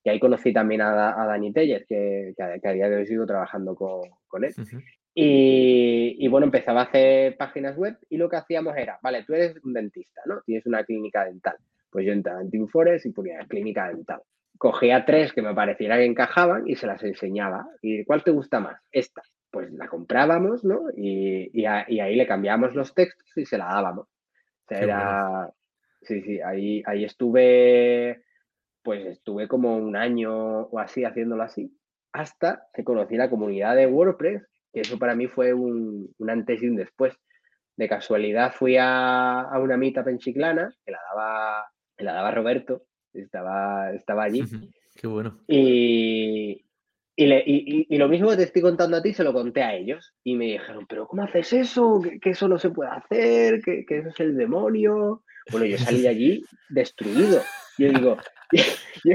[0.02, 4.44] Y ahí conocí también a, Dani Teller, que, a, día de hoy sigo trabajando con,
[4.44, 4.54] él.
[5.14, 9.34] y, y, bueno, empezaba a hacer páginas web y lo que hacíamos era, vale, tú
[9.34, 10.40] eres un dentista, ¿no?
[10.42, 11.56] Tienes una clínica dental.
[11.90, 14.22] Pues yo entraba en Team Forest y ponía clínica dental
[14.60, 17.66] cogía tres que me pareciera que encajaban y se las enseñaba.
[17.80, 18.78] ¿Y cuál te gusta más?
[18.92, 19.22] Esta.
[19.50, 20.82] Pues la comprábamos, ¿no?
[20.94, 24.06] Y, ahí le cambiábamos los textos y se la dábamos.
[24.06, 25.50] O sea, era...
[26.02, 28.22] Sí, sí, ahí, ahí estuve,
[28.82, 31.74] pues estuve como un año o así haciéndolo así,
[32.12, 36.68] hasta que conocí la comunidad de WordPress, que eso para mí fue un, antes y
[36.68, 37.14] un después.
[37.76, 42.30] De casualidad fui a, a una meetup en Chiclana, que la daba, que la daba
[42.30, 42.82] Roberto,
[43.14, 44.42] estaba, estaba allí.
[44.94, 45.40] Qué bueno.
[45.46, 46.64] Y,
[47.16, 50.14] y, lo mismo que te estoy contando a ti, se lo conté a ellos.
[50.24, 52.00] Y me dijeron, pero ¿cómo haces eso?
[52.20, 55.22] Que, eso no se puede hacer, que, eso es el demonio.
[55.50, 57.42] Bueno, yo salí de allí destruido.
[57.78, 58.16] Yo digo,
[59.04, 59.14] yo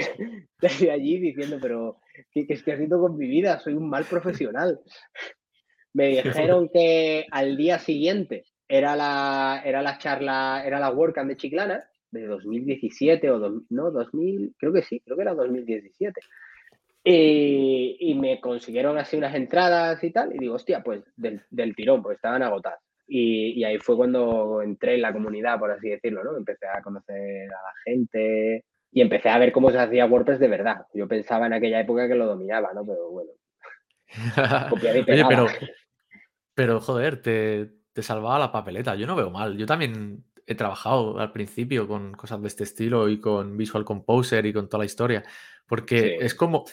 [0.61, 1.99] salí de allí diciendo, pero
[2.31, 3.59] ¿qué, estoy haciendo con mi vida?
[3.59, 4.79] Soy un mal profesional.
[5.93, 11.37] Me dijeron que al día siguiente era la, era la charla, era la WordCamp de
[11.37, 16.19] Chiclana de 2017 o no, 2000, creo que sí, creo que era 2017.
[17.03, 22.15] y me consiguieron así unas entradas y tal, y digo, hostia, pues del, tirón, pues
[22.15, 22.79] estaban agotadas.
[23.07, 26.35] Y, ahí fue cuando entré en la comunidad, por así decirlo, ¿no?
[26.35, 30.47] Empecé a conocer a la gente y empecé a ver cómo se hacía WordPress de
[30.47, 30.85] verdad.
[30.93, 32.85] Yo pensaba en aquella época que lo dominaba, ¿no?
[32.85, 33.31] Pero bueno.
[34.71, 35.47] Oye, pero,
[36.55, 38.95] pero joder, te, te salvaba la papeleta.
[38.95, 39.57] Yo no veo mal.
[39.57, 44.45] Yo también he trabajado al principio con cosas de este estilo y con Visual Composer
[44.45, 45.23] y con toda la historia.
[45.67, 46.65] Porque es como,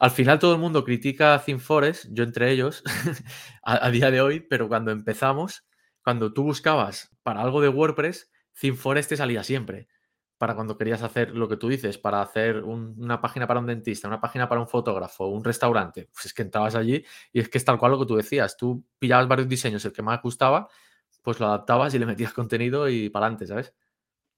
[0.00, 2.82] al final todo el mundo critica a ThemeForest, yo entre ellos,
[3.62, 5.64] a, día de hoy, pero cuando empezamos,
[6.02, 9.88] cuando tú buscabas para algo de WordPress, ThemeForest te salía siempre.
[10.36, 14.08] Para cuando querías hacer lo que tú dices, para hacer una página para un dentista,
[14.08, 17.58] una página para un fotógrafo, un restaurante, pues es que entrabas allí y es que
[17.58, 18.56] es tal cual lo que tú decías.
[18.56, 20.68] Tú pillabas varios diseños, el que más gustaba,
[21.22, 23.74] pues lo adaptabas y le metías contenido y para adelante, ¿sabes?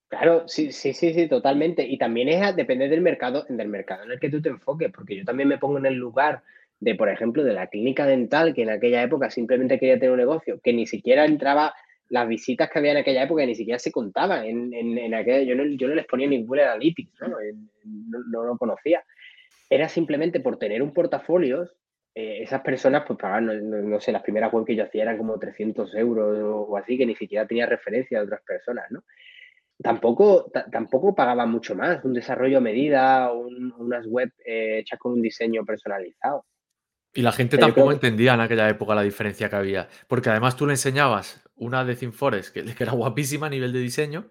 [0.09, 1.87] Claro, sí, sí, sí, sí, totalmente.
[1.87, 5.17] Y también es depende del mercado, del mercado en el que tú te enfoques, porque
[5.17, 6.43] yo también me pongo en el lugar
[6.81, 10.19] de, por ejemplo, de la clínica dental, que en aquella época simplemente quería tener un
[10.19, 11.73] negocio, que ni siquiera entraba,
[12.11, 14.45] las visitas que había en aquella época ni siquiera se contaban.
[14.45, 15.65] En, aquella, yo, no,
[15.95, 17.29] les ponía ningún Analytics, ¿no?
[17.29, 19.03] No, no lo conocía.
[19.71, 21.67] Era simplemente por tener un portafolio
[22.15, 25.39] eh, esas personas pues pagaban, no, sé, las primeras web que yo hacía eran como
[25.39, 29.05] 300 euros o, así, que ni siquiera tenía referencia de otras personas, ¿no?
[29.83, 35.23] Tampoco, tampoco pagaban mucho más, un desarrollo a medida, unas web eh, hechas con un
[35.23, 36.45] diseño personalizado.
[37.15, 40.67] Y la gente tampoco entendía en aquella época la diferencia que había, porque además tú
[40.67, 44.31] le enseñabas una de ThemeForest que, que era guapísima a nivel de diseño,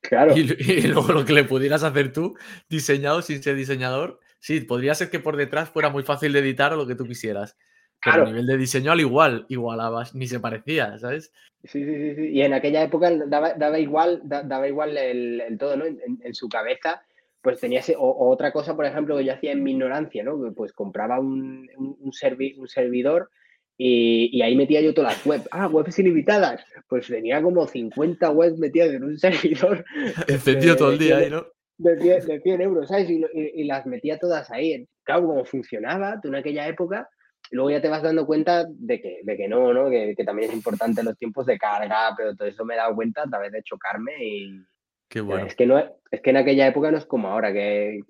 [0.00, 0.36] Claro.
[0.36, 2.36] Y, y, luego lo que le pudieras hacer tú,
[2.68, 6.72] diseñado sin ser diseñador, Sí, podría ser que por detrás fuera muy fácil de editar
[6.72, 7.56] o lo que tú quisieras.
[8.04, 11.32] Pero a nivel de diseño al igual, igualabas, ni se parecía, ¿sabes?
[11.64, 12.28] Sí, sí, sí.
[12.28, 15.84] Y en aquella época daba, igual, daba igual el, todo, ¿no?
[15.86, 17.02] En, su cabeza,
[17.42, 20.54] pues tenía ese, o, otra cosa, por ejemplo, que yo hacía en mi ignorancia, ¿no?
[20.54, 23.30] Pues compraba un, un, un servidor
[23.76, 25.48] y, ahí metía yo todas las webs.
[25.50, 26.64] Ah, webs ilimitadas.
[26.88, 29.84] Pues tenía como 50 webs metidas en un servidor.
[30.28, 31.46] Encendido todo el día ahí, ¿no?
[31.78, 33.10] De 100, euros, ¿sabes?
[33.10, 34.86] Y, las metía todas ahí.
[35.02, 37.08] Claro, como funcionaba tú en aquella época,
[37.50, 39.90] luego ya te vas dando cuenta de que, de que no, ¿no?
[39.90, 43.22] Que, también es importante los tiempos de carga, pero todo eso me he dado cuenta
[43.22, 44.64] a través de chocarme y...
[45.08, 45.46] Qué bueno.
[45.46, 45.78] Es que, no,
[46.10, 48.00] es que en aquella época no es como ahora, que,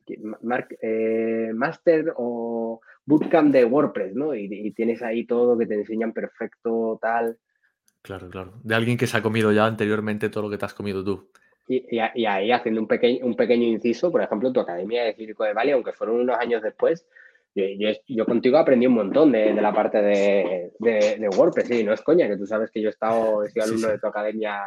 [0.80, 4.34] eh, Master o bootcamp de WordPress, ¿no?
[4.34, 7.36] Y, tienes ahí todo que te enseñan perfecto, tal.
[8.00, 8.54] Claro, claro.
[8.62, 11.30] De alguien que se ha comido ya anteriormente todo lo que te has comido tú.
[11.68, 15.52] Y, ahí haciendo un pequeño, un pequeño inciso, por ejemplo, tu academia de Circo de
[15.52, 17.06] Valle, aunque fueron unos años después,
[18.06, 22.36] yo, contigo aprendí un montón de, la parte de, WordPress, sí, no es coña, que
[22.36, 24.62] tú sabes que yo he estado, he sido alumno de tu academia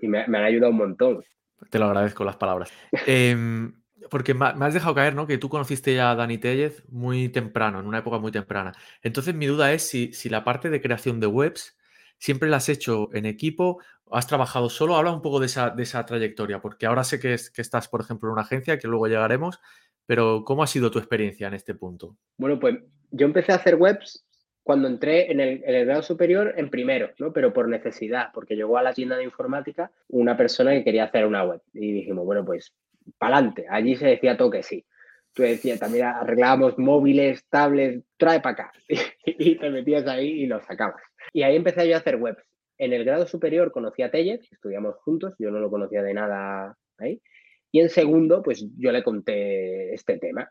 [0.00, 1.24] y me, han ayudado un montón.
[1.70, 2.72] Te lo agradezco las palabras.
[3.06, 3.74] Em,
[4.10, 5.26] porque me has dejado caer, ¿no?
[5.26, 8.72] Que tú conociste ya a Dani Tellez muy temprano, en una época muy temprana.
[9.02, 11.76] Entonces, mi duda es si, si la parte de creación de webs
[12.20, 14.96] siempre la has hecho en equipo, has trabajado solo.
[14.96, 17.88] Habla un poco de esa, de esa trayectoria, porque ahora sé que, es, que estás,
[17.88, 19.58] por ejemplo, en una agencia, que luego llegaremos,
[20.06, 22.16] pero ¿cómo ha sido tu experiencia en este punto?
[22.36, 22.76] Bueno, pues
[23.10, 24.24] yo empecé a hacer webs
[24.62, 27.32] cuando entré en el, en el, grado superior en primero, ¿no?
[27.32, 31.26] Pero por necesidad, porque llegó a la tienda de informática una persona que quería hacer
[31.26, 31.62] una web.
[31.72, 32.74] Y dijimos, bueno, pues
[33.18, 33.66] para adelante.
[33.68, 34.84] Allí se decía todo que sí.
[35.32, 38.72] Tú decías, también arreglábamos móviles, tablets, trae para acá.
[39.24, 41.02] y te metías ahí y lo sacabas.
[41.32, 42.42] Y ahí empecé yo a hacer webs.
[42.78, 46.76] En el grado superior conocí a Tellez, estudiamos juntos, yo no lo conocía de nada
[46.98, 47.20] ahí.
[47.70, 50.50] Y en segundo, pues yo le conté este tema.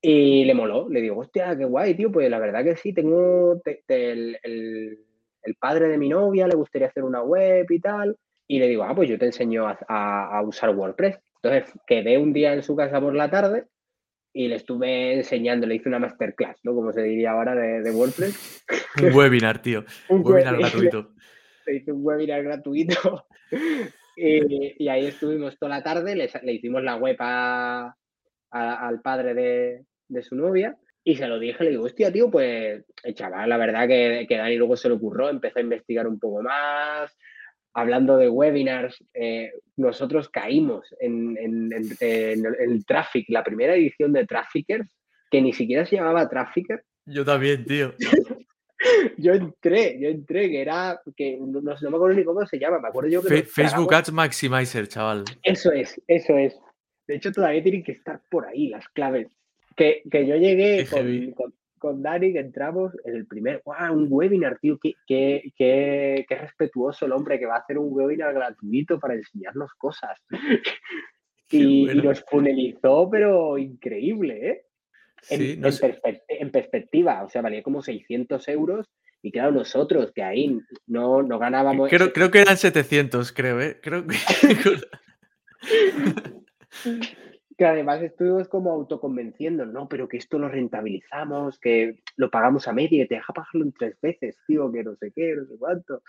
[0.00, 3.60] Y le moló, le digo, hostia, qué guay, tío, pues la verdad que sí, tengo
[3.88, 4.98] el, el,
[5.58, 8.16] padre de mi novia, le gustaría hacer una web y tal.
[8.46, 9.76] Y le digo, ah, pues yo te enseño a,
[10.38, 11.18] a usar WordPress.
[11.42, 13.66] Entonces quedé un día en su casa por la tarde
[14.32, 16.74] y le estuve enseñando, le hice una masterclass, ¿no?
[16.74, 18.64] Como se diría ahora de, WordPress.
[19.02, 19.84] Un webinar, tío.
[20.08, 21.12] un webinar gratuito.
[21.66, 23.26] Le hice un webinar gratuito.
[24.16, 30.76] y, ahí estuvimos toda la tarde, le, hicimos la web al padre de, su novia
[31.04, 34.36] y se lo dije, le digo, hostia, tío, pues el chaval, la verdad que, que
[34.36, 37.16] Dani luego se le ocurrió, empezó a investigar un poco más,
[37.74, 44.88] hablando de webinars, eh, nosotros caímos en, el Traffic, la primera edición de Traffickers,
[45.30, 46.82] que ni siquiera se llamaba Trafficker.
[47.06, 47.94] Yo también, tío.
[49.18, 52.88] yo entré, yo entré, que era, que no, me acuerdo ni cómo se llama, me
[52.88, 53.42] acuerdo yo que...
[53.42, 55.24] Facebook Ads Maximizer, chaval.
[55.42, 56.58] Eso es, eso es.
[57.06, 59.28] De hecho, todavía tienen que estar por ahí las claves.
[59.76, 63.92] Que, yo llegué con, con Dani que entramos en el primer, ¡wow!
[63.92, 67.92] Un webinar, tío, qué, qué, qué, qué, respetuoso el hombre que va a hacer un
[67.92, 70.18] webinar gratuito para enseñarnos cosas.
[71.50, 74.64] y, nos funelizó, pero increíble, ¿eh?
[75.30, 75.64] En,
[76.28, 78.86] en, perspectiva, o sea, valía como 600 euros
[79.20, 81.90] y claro, nosotros que ahí no, no ganábamos...
[81.90, 83.80] Creo, creo que eran 700, creo, ¿eh?
[83.82, 84.16] Creo que...
[87.58, 92.72] que además estuvimos como autoconvenciendo, no, pero que esto lo rentabilizamos, que lo pagamos a
[92.72, 95.58] media y te deja pagarlo en tres veces, tío, que no sé qué, no sé
[95.58, 96.02] cuánto.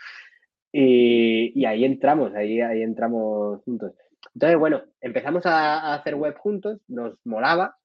[0.71, 3.93] Y, ahí entramos, ahí, ahí entramos juntos.
[4.35, 7.75] Entonces, bueno, empezamos a, hacer web juntos, nos molaba,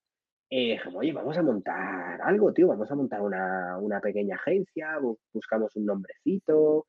[0.50, 4.98] y dijimos, oye, vamos a montar algo, tío, vamos a montar una, pequeña agencia,
[5.32, 6.86] buscamos un nombrecito,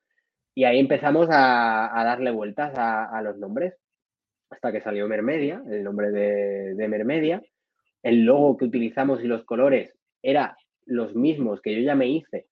[0.53, 3.75] y ahí empezamos a, darle vueltas a los nombres
[4.49, 7.41] hasta que salió Mermedia, el nombre de, Mermedia.
[8.03, 9.91] El logo que utilizamos y los colores
[10.21, 10.51] eran
[10.85, 12.45] los mismos que yo ya me hice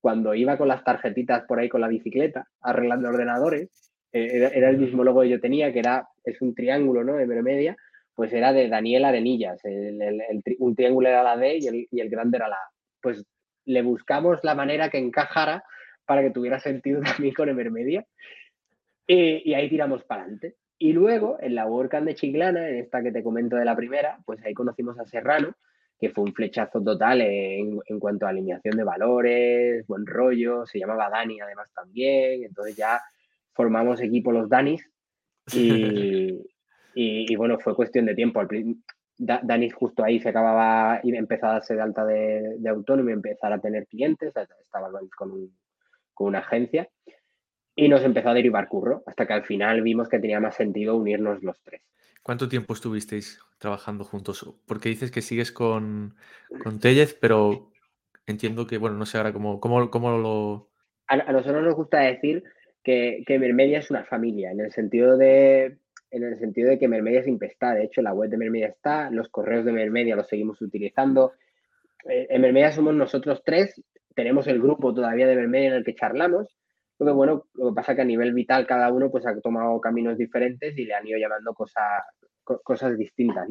[0.00, 3.68] cuando iba con las tarjetitas por ahí con la bicicleta arreglando ordenadores.
[4.12, 7.16] Eh, era, el mismo logo que yo tenía, que era, es un triángulo, ¿no?
[7.16, 7.76] De Mermedia,
[8.14, 9.60] pues era de Daniel Arenillas.
[10.58, 11.58] un triángulo era la D
[11.90, 12.70] y el, grande era la A.
[13.00, 13.24] Pues
[13.66, 15.64] le buscamos la manera que encajara
[16.06, 18.06] para que tuviera sentido también con Emermedia.
[19.06, 20.54] y ahí tiramos para adelante.
[20.84, 24.18] Y luego, en la WordCamp de Chiclana, en esta que te comento de la primera,
[24.26, 25.56] pues ahí conocimos a Serrano,
[25.98, 31.08] que fue un flechazo total en, cuanto a alineación de valores, buen rollo, se llamaba
[31.08, 33.00] Dani además también, entonces ya
[33.54, 34.86] formamos equipo los Danis
[35.54, 36.42] y,
[36.94, 38.42] y, bueno, fue cuestión de tiempo.
[39.16, 43.54] Dani justo ahí se acababa y empezó a darse de alta de, autónomo y empezar
[43.54, 45.50] a tener clientes, estaba con,
[46.12, 46.90] con una agencia
[47.76, 50.96] y nos empezó a derivar curro, hasta que al final vimos que tenía más sentido
[50.96, 51.82] unirnos los tres.
[52.22, 54.54] ¿Cuánto tiempo estuvisteis trabajando juntos?
[54.66, 56.14] Porque dices que sigues con,
[56.62, 57.70] con Tellez, pero
[58.26, 60.70] entiendo que, bueno, no sé ahora cómo, cómo, cómo lo...
[61.08, 62.44] A, nosotros nos gusta decir
[62.82, 65.78] que, que Mermedia es una familia, en el sentido de
[66.14, 67.74] en el sentido de que Mermedia siempre está.
[67.74, 71.32] De hecho, la web de Mermedia está, los correos de Mermedia los seguimos utilizando.
[72.08, 73.82] Eh, en Mermedia somos nosotros tres,
[74.14, 76.56] tenemos el grupo todavía de Mermedia en el que charlamos.
[76.98, 79.38] Lo que, bueno, lo que pasa es que a nivel vital cada uno pues, ha
[79.40, 82.02] tomado caminos diferentes y le han ido llamando cosas,
[82.42, 83.48] cosas distintas.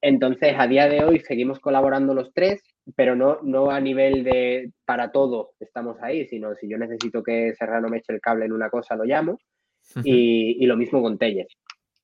[0.00, 2.62] Entonces, a día de hoy seguimos colaborando los tres,
[2.96, 7.54] pero no, no a nivel de para todo estamos ahí, sino si yo necesito que
[7.54, 9.38] Serrano me eche el cable en una cosa, lo llamo.
[10.02, 11.48] y, lo mismo con Tellez.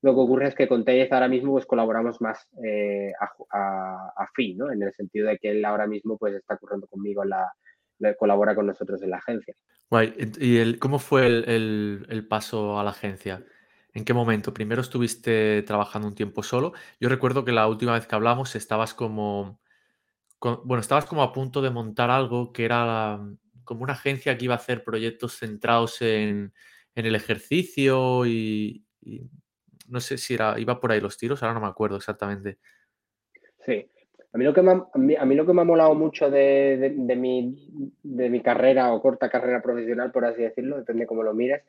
[0.02, 3.12] Lo que ocurre es que con Tellez ahora mismo pues colaboramos más eh,
[3.50, 4.70] a, fin, ¿no?
[4.70, 7.50] En el sentido de que él ahora mismo pues está currando conmigo, la,
[8.18, 9.54] colabora con nosotros en la agencia.
[9.90, 10.14] Guay.
[10.38, 13.44] ¿Y el, cómo fue el, paso a la agencia?
[13.92, 14.54] ¿En qué momento?
[14.54, 16.72] Primero estuviste trabajando un tiempo solo.
[17.00, 19.60] Yo recuerdo que la última vez que hablamos estabas como,
[20.40, 23.20] bueno, estabas como a punto de montar algo que era
[23.64, 26.52] como una agencia que iba a hacer proyectos centrados en,
[26.94, 28.84] el ejercicio y,
[29.88, 32.58] no sé si era, iba por ahí los tiros, ahora no me acuerdo exactamente.
[33.64, 33.90] Sí,
[34.32, 34.86] a mí lo que me ha,
[35.18, 39.28] a mí, lo que me ha molado mucho de, mi, de mi carrera o corta
[39.28, 41.62] carrera profesional, por así decirlo, depende cómo lo mires,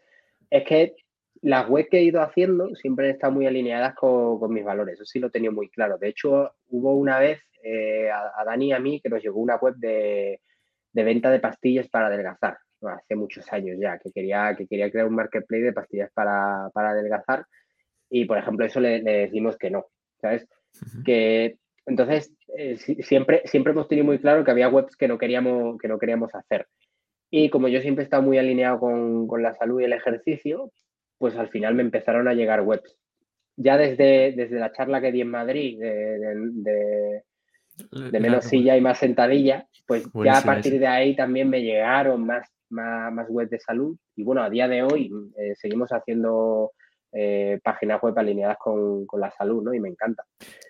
[0.49, 0.95] es que
[1.41, 5.05] las webs que he ido haciendo siempre han estado muy alineadas con, mis valores, eso
[5.05, 5.97] sí lo he tenido muy claro.
[5.97, 9.55] De hecho, hubo una vez eh, a, Dani y a mí que nos llegó una
[9.55, 10.39] web de,
[10.93, 15.15] venta de pastillas para adelgazar, hace muchos años ya, que quería, que quería crear un
[15.15, 17.45] marketplace de pastillas para, para adelgazar
[18.09, 19.85] y, por ejemplo, eso le, decimos que no,
[20.19, 20.47] ¿sabes?
[21.05, 25.77] Que entonces eh, siempre, siempre hemos tenido muy claro que había webs que no queríamos,
[25.79, 26.67] que no queríamos hacer.
[27.29, 30.71] Y como yo siempre he estado muy alineado con, con la salud y el ejercicio,
[31.17, 32.97] pues al final me empezaron a llegar webs.
[33.55, 37.23] Ya desde, desde la charla que di en Madrid de,
[37.91, 42.25] de, menos silla y más sentadilla, pues ya a partir de ahí también me llegaron
[42.25, 43.95] más, más, webs de salud.
[44.15, 46.71] Y bueno, a día de hoy eh, seguimos haciendo
[47.11, 49.73] eh, páginas web alineadas con, la salud, ¿no?
[49.73, 50.25] Y me encanta.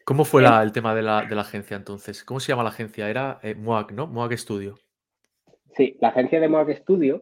[0.06, 2.24] ¿Cómo fue el tema de la, agencia entonces?
[2.24, 3.10] ¿Cómo se llama la agencia?
[3.10, 4.08] Era eh, MOAC, ¿no?
[4.08, 4.76] MOAC Studio.
[5.76, 7.22] Sí, la agencia de MOAC Studio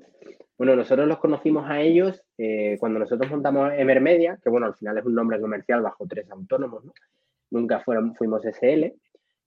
[0.59, 4.97] bueno, nosotros los conocimos a ellos eh, cuando nosotros montamos Emermedia, que bueno, al final
[4.97, 6.91] es un nombre comercial bajo tres autónomos, ¿no?
[7.49, 8.83] Nunca fueron, fuimos SL.
[8.83, 8.97] Eh,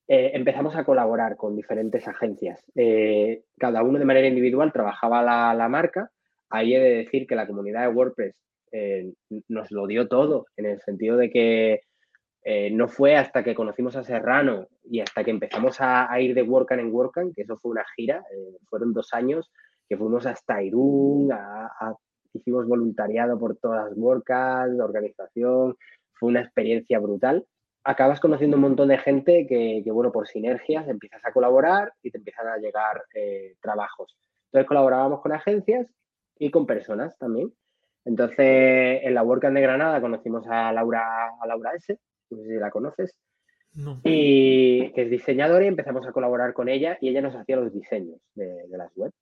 [0.07, 2.65] empezamos a colaborar con diferentes agencias.
[2.73, 6.09] Eh, cada uno de manera individual trabajaba la, la, marca.
[6.49, 8.35] Ahí he de decir que la comunidad de WordPress
[9.47, 11.81] nos lo dio todo, en el sentido de que
[12.71, 16.79] no fue hasta que conocimos a Serrano y hasta que empezamos a, ir de Workan
[16.79, 18.23] en Workan, que eso fue una gira,
[18.69, 19.51] fueron dos años
[19.87, 21.31] que fuimos hasta Irún,
[22.33, 25.77] hicimos voluntariado por todas las la organización,
[26.13, 27.45] fue una experiencia brutal.
[27.83, 32.17] Acabas conociendo un montón de gente que, bueno, por sinergias empiezas a colaborar y te
[32.17, 34.15] empiezan a llegar eh, trabajos.
[34.45, 35.87] Entonces colaborábamos con agencias
[36.39, 37.53] y con personas también.
[38.05, 41.97] Entonces, en la WordCamp de Granada conocimos a Laura, a Laura S.,
[42.29, 43.15] no sé si la conoces,
[44.03, 47.73] y que es diseñadora y empezamos a colaborar con ella y ella nos hacía los
[47.73, 49.15] diseños de, de las webs.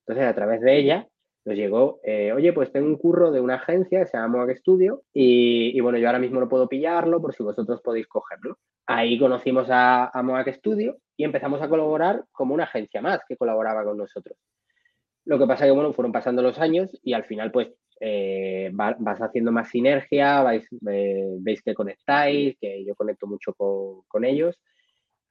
[0.00, 1.08] Entonces, a través de ella
[1.44, 4.56] nos llegó, eh, oye, pues tengo un curro de una agencia que se llama Moag
[4.56, 8.58] Studio y, bueno, yo ahora mismo no puedo pillarlo por si vosotros podéis cogerlo.
[8.86, 13.36] Ahí conocimos a, a Moag Studio y empezamos a colaborar como una agencia más que
[13.36, 14.36] colaboraba con nosotros.
[15.26, 17.68] Lo que pasa que, bueno, fueron pasando los años y al final, pues,
[18.00, 24.02] eh, vas haciendo más sinergia, vais, eh, veis que conectáis, que yo conecto mucho con,
[24.08, 24.58] con ellos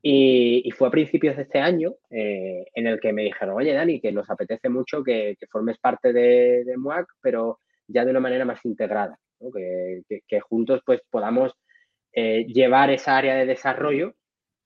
[0.05, 4.01] y, fue a principios de este año eh, en el que me dijeron, oye Dani,
[4.01, 8.43] que nos apetece mucho que, formes parte de, de, MUAC, pero ya de una manera
[8.43, 11.53] más integrada, que, juntos pues podamos
[12.11, 14.15] eh, llevar esa área de desarrollo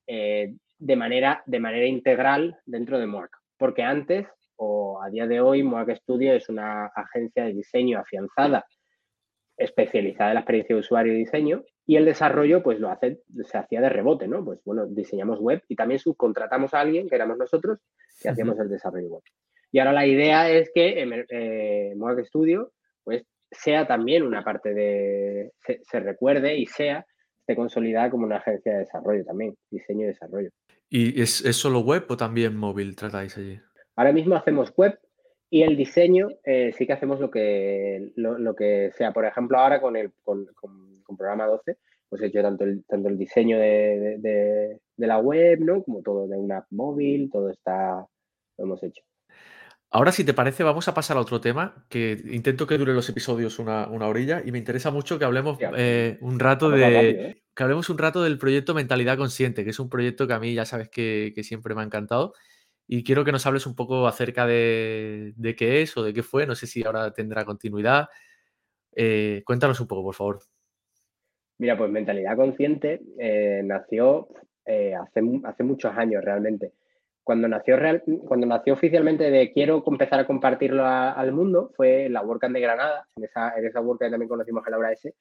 [0.08, 3.30] eh, de, manera, de manera integral dentro de MUAC.
[3.58, 4.26] Porque antes,
[4.58, 8.66] o a día de hoy, MUAC Studio es una agencia de diseño afianzada
[9.58, 13.58] especializada en la experiencia de usuario y diseño, y el desarrollo, pues lo hace, se
[13.58, 14.44] hacía de rebote, ¿no?
[14.46, 17.80] Pues bueno, diseñamos web y también subcontratamos a alguien, que éramos nosotros,
[18.22, 19.24] que hacíamos el desarrollo web.
[19.72, 21.96] Y ahora la idea es que eh,
[22.26, 22.72] Studio,
[23.04, 27.06] pues sea también una parte de, se, recuerde y sea,
[27.40, 30.50] esté consolidada como una agencia de desarrollo también, diseño y desarrollo.
[30.90, 33.60] ¿Y es, es solo web o también móvil tratáis allí?
[33.98, 34.98] Ahora mismo hacemos web,
[35.50, 39.12] y el diseño, eh, sí que hacemos lo que, lo, que sea.
[39.12, 40.46] Por ejemplo, ahora con el con,
[41.18, 41.78] programa 12,
[42.10, 45.84] pues he hecho tanto el, tanto el diseño de, la web, ¿no?
[45.84, 48.06] Como todo de una app móvil, todo está,
[48.58, 49.02] lo hemos hecho.
[49.90, 53.08] Ahora, si te parece, vamos a pasar a otro tema, que intento que dure los
[53.08, 57.10] episodios una, una orilla y me interesa mucho que hablemos eh, un rato de...
[57.10, 57.44] ¿eh?
[57.56, 60.54] Que hablemos un rato del proyecto Mentalidad Consciente, que es un proyecto que a mí
[60.54, 62.34] ya sabes que, que siempre me ha encantado
[62.88, 66.48] y quiero que nos hables un poco acerca de, qué es o de qué fue.
[66.48, 68.08] No sé si ahora tendrá continuidad.
[68.96, 70.40] Eh, cuéntanos un poco, por favor.
[71.58, 74.30] Mira, pues mentalidad consciente eh, nació
[74.66, 75.22] eh, hace,
[75.64, 76.74] muchos años realmente.
[77.24, 77.76] Cuando nació,
[78.74, 83.54] oficialmente de quiero empezar a compartirlo al mundo, fue la WordCamp de Granada, en esa,
[83.58, 85.14] en WordCamp también conocimos a Laura S.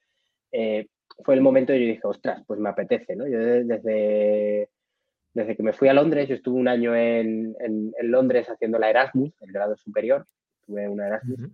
[1.25, 3.27] Fue el momento que yo dije, ostras, pues me apetece, ¿no?
[3.27, 4.69] Yo desde
[5.45, 9.31] que me fui a Londres, yo estuve un año en, en, Londres haciendo la Erasmus,
[9.41, 10.25] el grado superior,
[10.65, 11.51] tuve una Erasmus.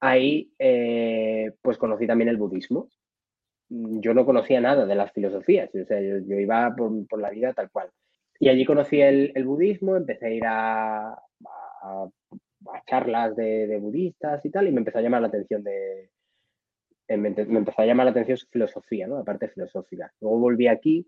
[0.00, 2.88] Ahí, eh, pues conocí también el budismo.
[3.68, 7.70] Yo no conocía nada de las filosofías, o sea, yo, iba por, la vida tal
[7.70, 7.90] cual.
[8.38, 12.08] Y allí conocí el, budismo, empecé a ir a, a,
[12.86, 16.10] charlas de, de, budistas y tal, y me empezó a llamar la atención de,
[17.08, 19.18] eh, me, empezó a llamar la atención su filosofía, ¿no?
[19.18, 20.12] la parte filosófica.
[20.20, 21.06] Luego volví aquí,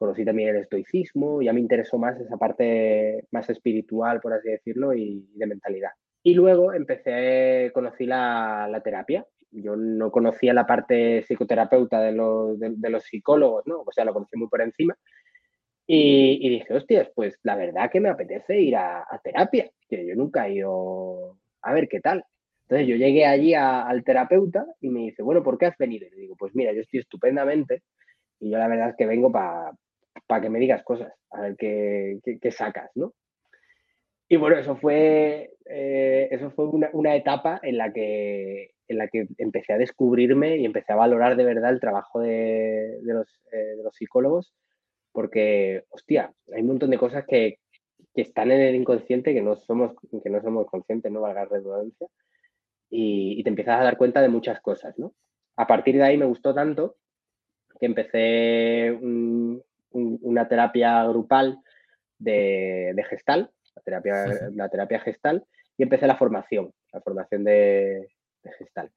[0.00, 4.94] conocí también el estoicismo, ya me interesó más esa parte más espiritual, por así decirlo,
[4.94, 5.90] y de mentalidad.
[6.22, 9.26] Y luego empecé, conocí la, la terapia.
[9.50, 12.12] Yo no conocía la parte psicoterapeuta de,
[12.78, 13.82] de, los psicólogos, ¿no?
[13.82, 14.96] O sea, lo conocí muy por encima.
[15.86, 20.06] Y, y, dije, hostias, pues la verdad que me apetece ir a, a terapia, que
[20.06, 22.24] yo nunca he ido a ver qué tal.
[22.62, 26.06] Entonces yo llegué allí al terapeuta y me dice, bueno, ¿por qué has venido?
[26.06, 27.82] Y le digo, pues mira, yo estoy estupendamente
[28.40, 29.72] y yo la verdad es que vengo para
[30.38, 33.14] que me digas cosas, a ver qué, sacas, ¿no?
[34.28, 39.26] Y bueno, eso fue, eh, eso fue una, etapa en la, que, en la que
[39.38, 43.82] empecé a descubrirme y empecé a valorar de verdad el trabajo de, los, eh, de
[43.82, 44.52] los, psicólogos,
[45.10, 47.58] porque, hostia, hay un montón de cosas que,
[48.14, 51.48] que, están en el inconsciente que no somos, que no somos conscientes, no valga la
[51.48, 52.06] redundancia,
[52.90, 55.14] y, te empiezas a dar cuenta de muchas cosas, ¿no?
[55.56, 56.96] A partir de ahí me gustó tanto
[57.78, 58.98] que empecé
[59.92, 61.58] una terapia grupal
[62.18, 65.44] de, de gestal, la terapia, la terapia gestal,
[65.76, 68.08] y empecé la formación, la formación de,
[68.58, 68.90] gestal.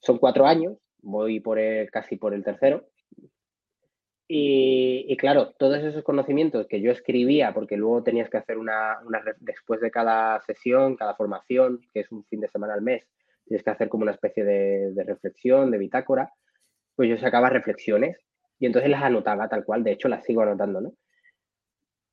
[0.00, 1.58] Son cuatro años, voy por
[1.90, 2.88] casi por el tercero,
[4.30, 8.98] y, claro, todos esos conocimientos que yo escribía, porque luego tenías que hacer una,
[9.40, 13.04] después de cada sesión, cada formación, que es un fin de semana al mes,
[13.46, 16.30] tienes que hacer como una especie de, reflexión, de bitácora,
[16.94, 18.18] pues yo sacaba reflexiones
[18.58, 20.92] y entonces las anotaba tal cual, de hecho las sigo anotando, ¿no?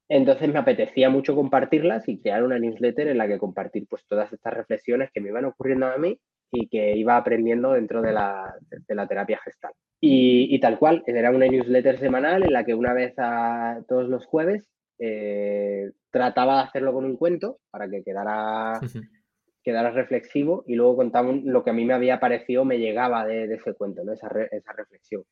[0.07, 4.31] Entonces me apetecía mucho compartirlas y crear una newsletter en la que compartir pues todas
[4.31, 6.19] estas reflexiones que me iban ocurriendo a mí
[6.51, 9.73] y que iba aprendiendo dentro de la, de la terapia gestal.
[9.99, 14.25] Y, tal cual, era una newsletter semanal en la que una vez a todos los
[14.27, 14.69] jueves
[14.99, 18.79] eh, trataba de hacerlo con un cuento para que quedara,
[19.63, 23.51] quedara reflexivo y luego contaba lo que a mí me había parecido, me llegaba de,
[23.51, 24.13] ese cuento, ¿no?
[24.13, 25.23] esa, esa, reflexión.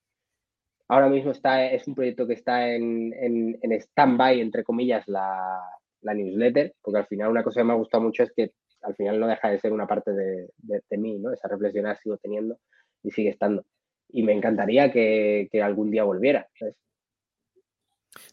[0.88, 5.62] Ahora mismo está, es un proyecto que está en, en, en stand-by, entre comillas, la,
[6.02, 8.96] la, newsletter, porque al final una cosa que me ha gustado mucho es que al
[8.96, 11.32] final no deja de ser una parte de, de, mí, ¿no?
[11.32, 12.58] Esa reflexión la sigo teniendo
[13.02, 13.66] y sigue estando
[14.14, 16.48] y me encantaría que, algún día volviera.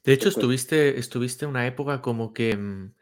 [0.05, 2.95] De hecho, estuviste, estuviste una época como que mm,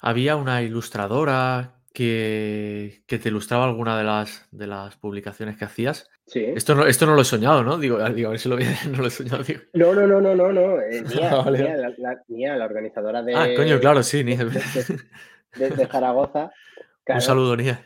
[0.00, 6.08] había una ilustradora que, te ilustraba alguna de las, de las publicaciones que hacías.
[6.26, 6.44] Sí.
[6.44, 7.78] Esto no, esto no lo he soñado, ¿no?
[7.78, 8.56] Digo, digo a ver si lo
[8.90, 9.44] no lo he soñado.
[9.74, 10.80] No, no, no, no, no, no.
[10.80, 11.02] Eh,
[12.28, 13.34] Nia, la, organizadora de.
[13.34, 14.44] Ah, coño, claro, sí, Nia.
[14.44, 16.52] De, de, Zaragoza.
[17.08, 17.84] Un saludo, Nia.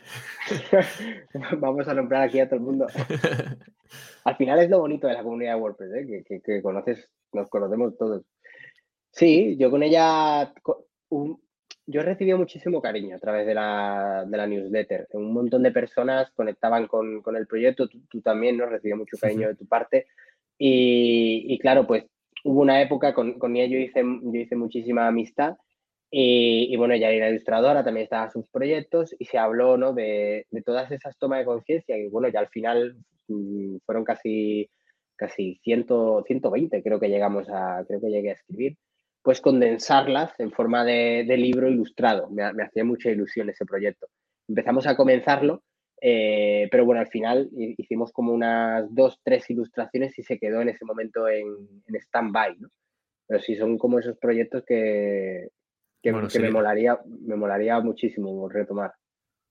[1.57, 2.85] Vamos a nombrar aquí a todo el mundo.
[4.23, 6.41] Al final es lo bonito de la comunidad de WordPress, ¿eh?
[6.43, 8.23] que, conoces, nos conocemos todos.
[9.09, 10.53] Sí, yo con ella,
[11.87, 15.07] yo he recibido muchísimo cariño a través de la, newsletter.
[15.13, 18.65] Un montón de personas conectaban con, el proyecto, tú, también, ¿no?
[18.65, 20.07] Recibí mucho cariño de tu parte.
[20.57, 22.05] Y, claro, pues
[22.43, 25.57] hubo una época, con, con ella yo hice, yo hice muchísima amistad
[26.11, 29.93] y, bueno, ella era ilustradora, también estaba sus proyectos y se habló ¿no?
[29.93, 32.95] de, de todas esas tomas de conciencia y bueno, ya al final
[33.27, 34.69] mm, fueron casi,
[35.15, 35.87] casi 100,
[36.25, 38.77] 120, creo que llegamos a, creo que llegué a escribir,
[39.25, 42.29] pues condensarlas en forma de, de libro ilustrado.
[42.29, 44.07] Me, me, hacía mucha ilusión ese proyecto.
[44.47, 45.63] Empezamos a comenzarlo,
[45.99, 50.69] eh, pero bueno, al final hicimos como unas dos, tres ilustraciones y se quedó en
[50.69, 51.47] ese momento en,
[51.87, 52.69] en stand-by, ¿no?
[53.25, 55.47] Pero sí son como esos proyectos que,
[56.03, 58.93] que, me, molaría, me molaría muchísimo retomar.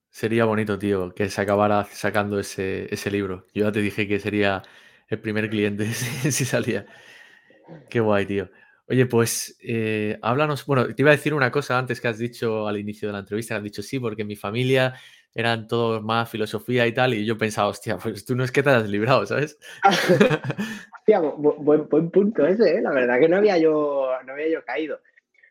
[0.09, 3.49] Sería bonito, tío, que se acabara sacando ese, libro.
[3.53, 4.62] Yo ya te dije que sería
[5.09, 6.87] el primer cliente si, salía.
[7.91, 8.49] Qué guay, tío.
[8.87, 10.66] Oye, pues eh, háblanos.
[10.66, 13.20] Bueno, te iba a decir una cosa antes que has dicho al inicio de la
[13.20, 13.57] entrevista.
[13.57, 14.95] Has dicho sí, porque mi familia
[15.35, 17.14] eran todos más filosofía y tal.
[17.14, 19.59] Y yo pensaba, hostia, pues tú no es que te hayas librado, ¿sabes?
[20.99, 22.82] hostia, buen, punto ese, ¿eh?
[22.82, 25.01] La verdad que no había yo, no había yo caído.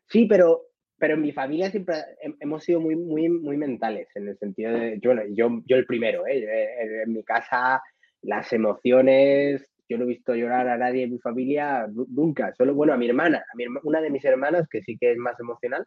[0.08, 0.68] Sí, pero
[1.00, 1.96] pero en mi familia siempre
[2.40, 6.26] hemos sido muy, muy, muy mentales, en el sentido de, yo, yo, yo el primero,
[6.26, 7.04] ¿eh?
[7.04, 7.84] en mi casa
[8.22, 12.94] las emociones yo no he visto llorar a nadie en mi familia nunca, solo, bueno,
[12.94, 15.86] a mi hermana, a mi, una de mis hermanas, que sí que es más emocional,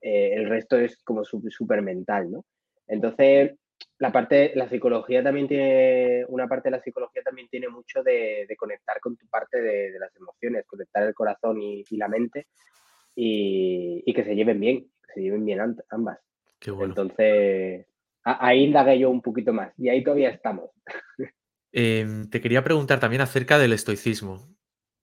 [0.00, 2.44] eh, el resto es como súper mental, ¿no?
[2.86, 3.56] Entonces,
[3.98, 8.46] la parte, la psicología también tiene, una parte de la psicología también tiene mucho de,
[8.58, 12.46] conectar con tu parte de, las emociones, conectar el corazón y, la mente
[13.14, 15.60] y, que se lleven bien, que se lleven bien
[15.90, 16.18] ambas.
[16.58, 16.92] Qué bueno.
[16.92, 17.86] Entonces,
[18.22, 20.70] ahí indagué yo un poquito más y ahí todavía estamos.
[21.78, 24.48] Em, te quería preguntar también acerca del estoicismo,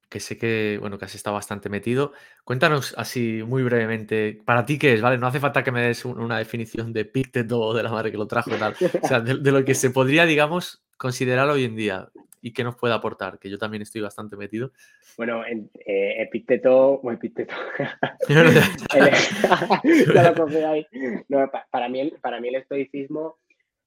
[0.09, 2.13] que sé que, bueno, que has estado bastante metido.
[2.43, 5.01] Cuéntanos así muy brevemente, ¿para ti qué es?
[5.03, 5.19] ¿Vale?
[5.19, 8.17] No hace falta que me des una definición de Pícteto o de la madre que
[8.17, 8.73] lo trajo, tal.
[9.03, 12.09] O sea, de, lo que se podría, digamos, considerar hoy en día
[12.41, 14.71] y qué nos puede aportar, que yo también estoy bastante metido.
[15.15, 17.01] Bueno, en, eh, Epícteto, o
[21.71, 23.37] para, mí, para mí el estoicismo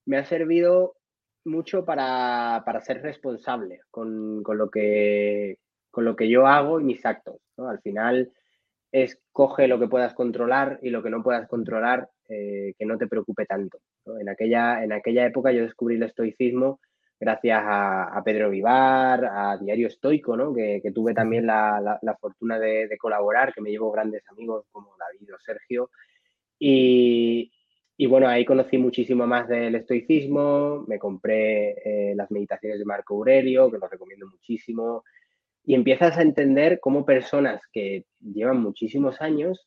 [0.05, 0.96] me ha servido
[1.47, 5.59] mucho para, ser responsable con, lo que,
[5.91, 7.37] con lo que yo hago y mis actos.
[7.57, 8.33] Al final
[8.93, 12.99] es coge lo que puedas controlar y lo que no puedas controlar eh, que no
[12.99, 13.79] te preocupe tanto.
[14.21, 16.81] En, aquella, en aquella época yo descubrí el estoicismo
[17.19, 20.55] gracias a, Pedro Vivar, a Diario Estoico, ¿no?
[20.55, 25.35] que, tuve también la, fortuna de, de, colaborar, que me llevo grandes amigos como David
[25.35, 25.91] o Sergio.
[26.59, 27.51] Y,
[27.99, 33.15] y bueno, ahí conocí muchísimo más del estoicismo, me compré eh, las meditaciones de Marco
[33.15, 35.05] Aurelio, que los recomiendo muchísimo,
[35.65, 39.67] y empiezas a entender cómo personas que llevan muchísimos años,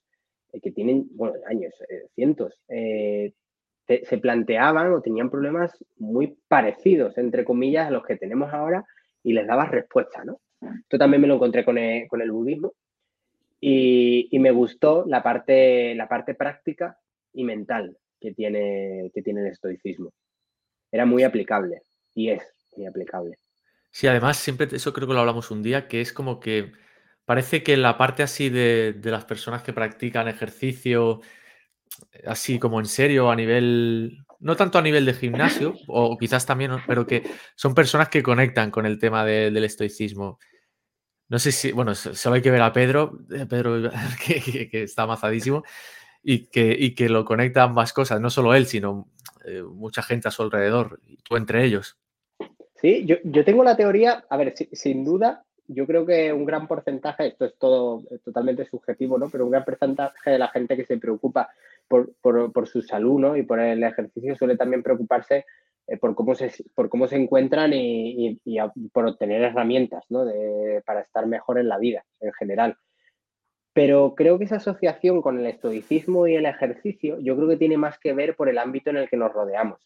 [0.54, 7.44] eh, que tienen, bueno, años, eh, cientos, se planteaban o tenían problemas muy parecidos, entre
[7.44, 8.86] comillas, a los que tenemos ahora,
[9.24, 10.40] y les dabas respuesta, ¿no?
[10.62, 12.74] Esto también me lo encontré con el, con el budismo,
[13.60, 17.00] y, y, me gustó la parte, la parte práctica
[17.34, 20.12] y mental que tiene, que tiene el estoicismo.
[20.92, 21.82] Era muy aplicable
[22.14, 22.44] y es
[22.76, 23.38] muy aplicable.
[23.92, 26.72] Sí, además, siempre, eso creo que lo hablamos un día, que es como que
[27.26, 31.22] parece que la parte así de, las personas que practican ejercicio,
[32.26, 36.72] así como en serio, a nivel, no tanto a nivel de gimnasio, o quizás también,
[36.88, 37.24] pero que
[37.56, 40.40] son personas que conectan con el tema del estoicismo.
[41.28, 43.92] No sé si, bueno, solo hay que ver a Pedro, eh, Pedro
[44.26, 45.64] que, que está amazadísimo,
[46.24, 49.08] y que, y que lo conecta ambas cosas, no solo él, sino
[49.46, 51.98] eh, mucha gente a su alrededor, tú entre ellos.
[52.76, 56.68] Sí, yo, yo tengo la teoría, a ver, sin duda, yo creo que un gran
[56.68, 59.30] porcentaje, esto es todo totalmente subjetivo, ¿no?
[59.30, 61.50] Pero un gran porcentaje de la gente que se preocupa
[61.88, 63.36] por, por, por su salud.
[63.36, 65.46] Y por el ejercicio suele también preocuparse
[65.88, 68.58] eh, por, cómo se, por cómo se encuentran y, y,
[68.92, 70.26] por obtener herramientas, ¿no?
[70.26, 72.78] De, para estar mejor en la vida en general.
[73.80, 77.78] Pero creo que esa asociación con el estoicismo y el ejercicio, yo creo que tiene
[77.78, 79.80] más que ver por el ámbito en el que nos rodeamos.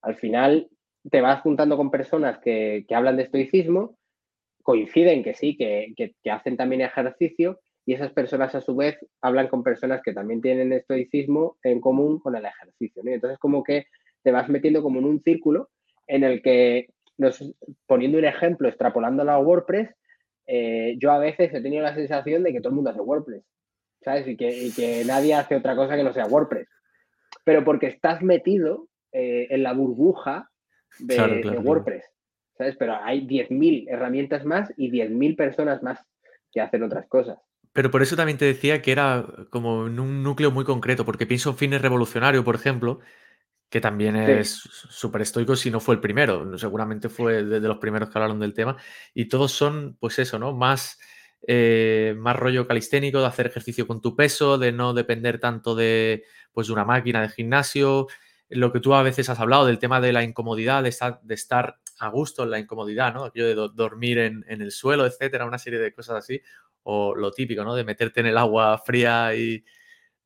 [0.00, 0.70] Al final,
[1.10, 3.98] te vas juntando con personas que, hablan de estoicismo,
[4.62, 9.62] coinciden que sí, que, hacen también ejercicio, y esas personas a su vez hablan con
[9.62, 13.02] personas que también tienen estoicismo en común con el ejercicio.
[13.04, 13.84] Entonces, como que
[14.22, 15.68] te vas metiendo como en un círculo
[16.06, 16.88] en el que,
[17.86, 19.90] poniendo un ejemplo, extrapolando a WordPress,
[20.52, 23.44] eh, yo a veces he tenido la sensación de que todo el mundo hace WordPress,
[24.02, 24.26] ¿sabes?
[24.26, 26.66] Y que, nadie hace otra cosa que no sea WordPress.
[27.44, 30.50] Pero porque estás metido eh, en la burbuja
[30.98, 32.04] de, WordPress,
[32.58, 32.74] ¿sabes?
[32.76, 36.04] Pero hay 10.000 herramientas más y 10.000 personas más
[36.50, 37.38] que hacen otras cosas.
[37.72, 41.26] Pero por eso también te decía que era como en un núcleo muy concreto, porque
[41.26, 42.98] pienso en Fines Revolucionario, por ejemplo,
[43.70, 44.50] que también es
[44.90, 48.52] súper estoico si no fue el primero, seguramente fue de, los primeros que hablaron del
[48.52, 48.76] tema,
[49.14, 50.52] y todos son, pues eso, ¿no?
[50.52, 50.98] Más,
[51.46, 56.24] eh, más rollo calisténico, de hacer ejercicio con tu peso, de no depender tanto de,
[56.52, 58.08] pues, una máquina de gimnasio,
[58.48, 61.34] lo que tú a veces has hablado del tema de la incomodidad, de estar, de
[61.34, 63.24] estar a gusto en la incomodidad, ¿no?
[63.24, 66.42] Aquello de dormir en, el suelo, etcétera, una serie de cosas así,
[66.82, 67.76] o lo típico, ¿no?
[67.76, 69.64] De meterte en el agua fría y,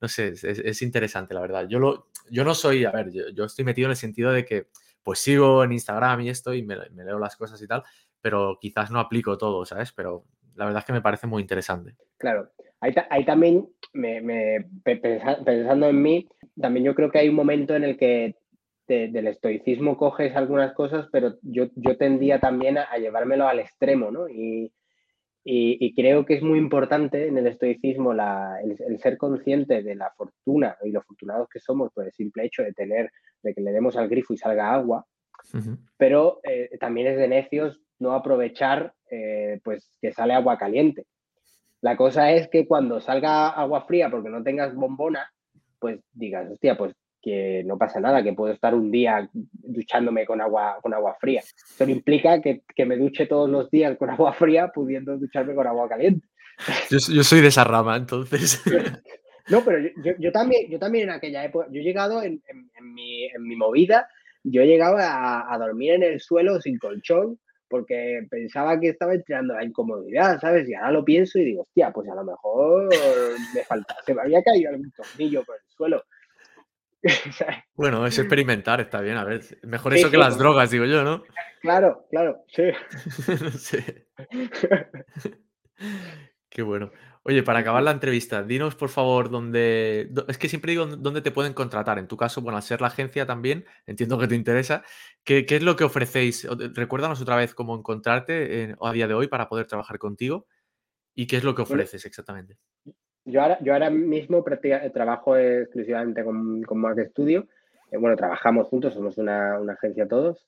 [0.00, 1.66] no sé, es, interesante, la verdad.
[1.68, 4.66] Yo, lo, yo no soy, a ver, yo, estoy metido en el sentido de que
[5.02, 7.82] pues sigo en Instagram y esto y me, leo las cosas y tal,
[8.20, 9.92] pero quizás no aplico todo, ¿sabes?
[9.92, 11.94] Pero la verdad es que me parece muy interesante.
[12.16, 12.50] Claro,
[12.80, 17.98] ahí, también, me, pensando en mí, también yo creo que hay un momento en el
[17.98, 18.36] que
[18.86, 24.10] del estoicismo coges algunas cosas, pero yo, yo tendía también a, a llevármelo al extremo,
[24.10, 24.28] ¿no?
[24.28, 24.72] Y,
[25.46, 30.76] y, creo que es muy importante en el estoicismo el, ser consciente de la fortuna
[30.82, 33.10] y lo afortunados que somos por el simple hecho de tener,
[33.42, 35.06] de que le demos al grifo y salga agua,
[35.98, 41.06] pero eh, también es de necios no aprovechar eh, pues que sale agua caliente.
[41.82, 45.30] La cosa es que cuando salga agua fría porque no tengas bombona,
[45.78, 46.94] pues digas, hostia, pues
[47.24, 51.40] que no pasa nada, que puedo estar un día duchándome con agua, con agua fría.
[51.40, 55.66] Eso implica que, que, me duche todos los días con agua fría, pudiendo ducharme con
[55.66, 56.28] agua caliente.
[56.90, 58.62] Yo, yo soy de esa rama, entonces.
[59.46, 62.94] No, pero yo, yo, también, yo también en aquella época, yo he llegado en, en,
[62.94, 64.08] mi, en mi, movida,
[64.42, 69.12] yo he llegado a, a, dormir en el suelo sin colchón porque pensaba que estaba
[69.12, 70.66] entrenando la incomodidad, ¿sabes?
[70.66, 72.88] Y ahora lo pienso y digo, hostia, pues a lo mejor
[73.54, 76.04] me falta, se me había caído algún tornillo por el suelo.
[77.74, 81.24] Bueno, es experimentar, está bien, a ver, mejor eso que las drogas, digo yo, ¿no?
[81.60, 82.64] Claro, claro, sí.
[83.58, 83.78] sí.
[86.48, 86.92] Qué bueno.
[87.24, 90.10] Oye, para acabar la entrevista, dinos por favor dónde.
[90.28, 91.98] Es que siempre digo dónde te pueden contratar.
[91.98, 94.84] En tu caso, bueno, al ser la agencia también, entiendo que te interesa.
[95.24, 96.46] ¿Qué, qué es lo que ofrecéis?
[96.74, 100.46] Recuérdanos otra vez cómo encontrarte a día de hoy para poder trabajar contigo
[101.14, 102.58] y qué es lo que ofreces exactamente.
[103.24, 104.44] Yo ahora, yo ahora mismo
[104.92, 107.48] trabajo exclusivamente con, con Mac Studio.
[107.90, 110.46] Eh, bueno, trabajamos juntos, somos una, una agencia todos.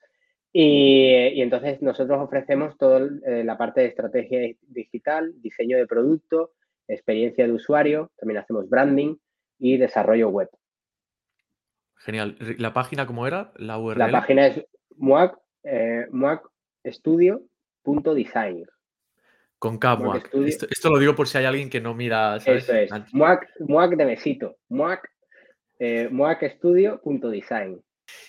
[0.53, 6.53] Y, y, entonces nosotros ofrecemos toda eh, la parte de estrategia digital, diseño de producto,
[6.89, 9.17] experiencia de usuario, también hacemos branding
[9.59, 10.49] y desarrollo web.
[11.97, 12.37] Genial.
[12.59, 13.53] ¿La página cómo era?
[13.57, 13.99] La URL.
[13.99, 14.65] La página es
[14.97, 18.65] muac, eh, muacstudio.design.
[19.59, 20.31] Con K, Muac.
[20.47, 22.39] Esto, esto, lo digo por si hay alguien que no mira.
[22.41, 22.65] ¿sabes?
[22.65, 23.15] Eso es.
[23.15, 24.59] Muac, muac de besito.
[24.69, 25.09] Muac,
[25.79, 27.81] eh, muacstudio.design.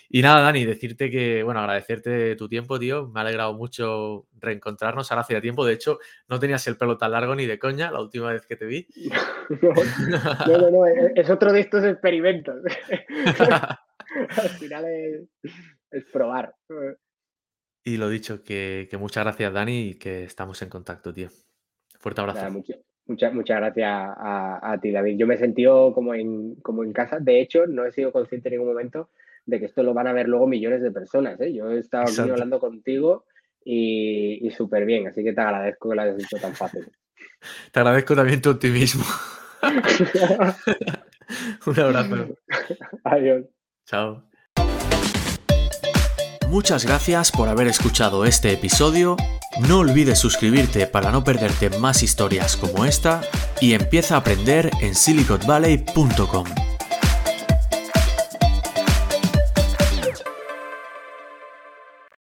[0.09, 3.09] Y nada, Dani, decirte que, bueno, agradecerte tu tiempo, tío.
[3.09, 5.11] Me ha alegrado mucho reencontrarnos.
[5.11, 5.99] Ahora hacía tiempo, de hecho,
[6.29, 8.87] no tenías el pelo tan largo ni de coña la última vez que te vi.
[9.49, 12.61] No, no, no, es otro de estos experimentos.
[14.37, 14.85] Al final
[15.91, 16.53] es, probar.
[17.87, 21.29] Y lo dicho, que, muchas gracias, Dani, y que estamos en contacto, tío.
[21.97, 22.51] Fuerte abrazo.
[23.05, 25.17] muchas, muchas gracias a, a, ti, David.
[25.17, 27.19] Yo me he sentido como en, como en casa.
[27.21, 29.07] De hecho, no he sido consciente en ningún momento
[29.45, 31.39] de que esto lo van a ver luego millones de personas.
[31.39, 31.53] ¿eh?
[31.53, 33.23] Yo he estado aquí hablando contigo
[33.63, 36.91] y, y súper bien, así que te agradezco que lo hayas hecho tan fácil.
[37.71, 39.05] Te agradezco también tu optimismo.
[41.65, 42.35] Un abrazo.
[43.05, 43.45] Adiós.
[43.85, 44.27] Chao.
[46.49, 49.17] Muchas gracias por haber escuchado este episodio.
[49.67, 53.21] No olvides suscribirte para no perderte más historias como esta
[53.59, 56.45] y empieza a aprender en siliconvalley.com.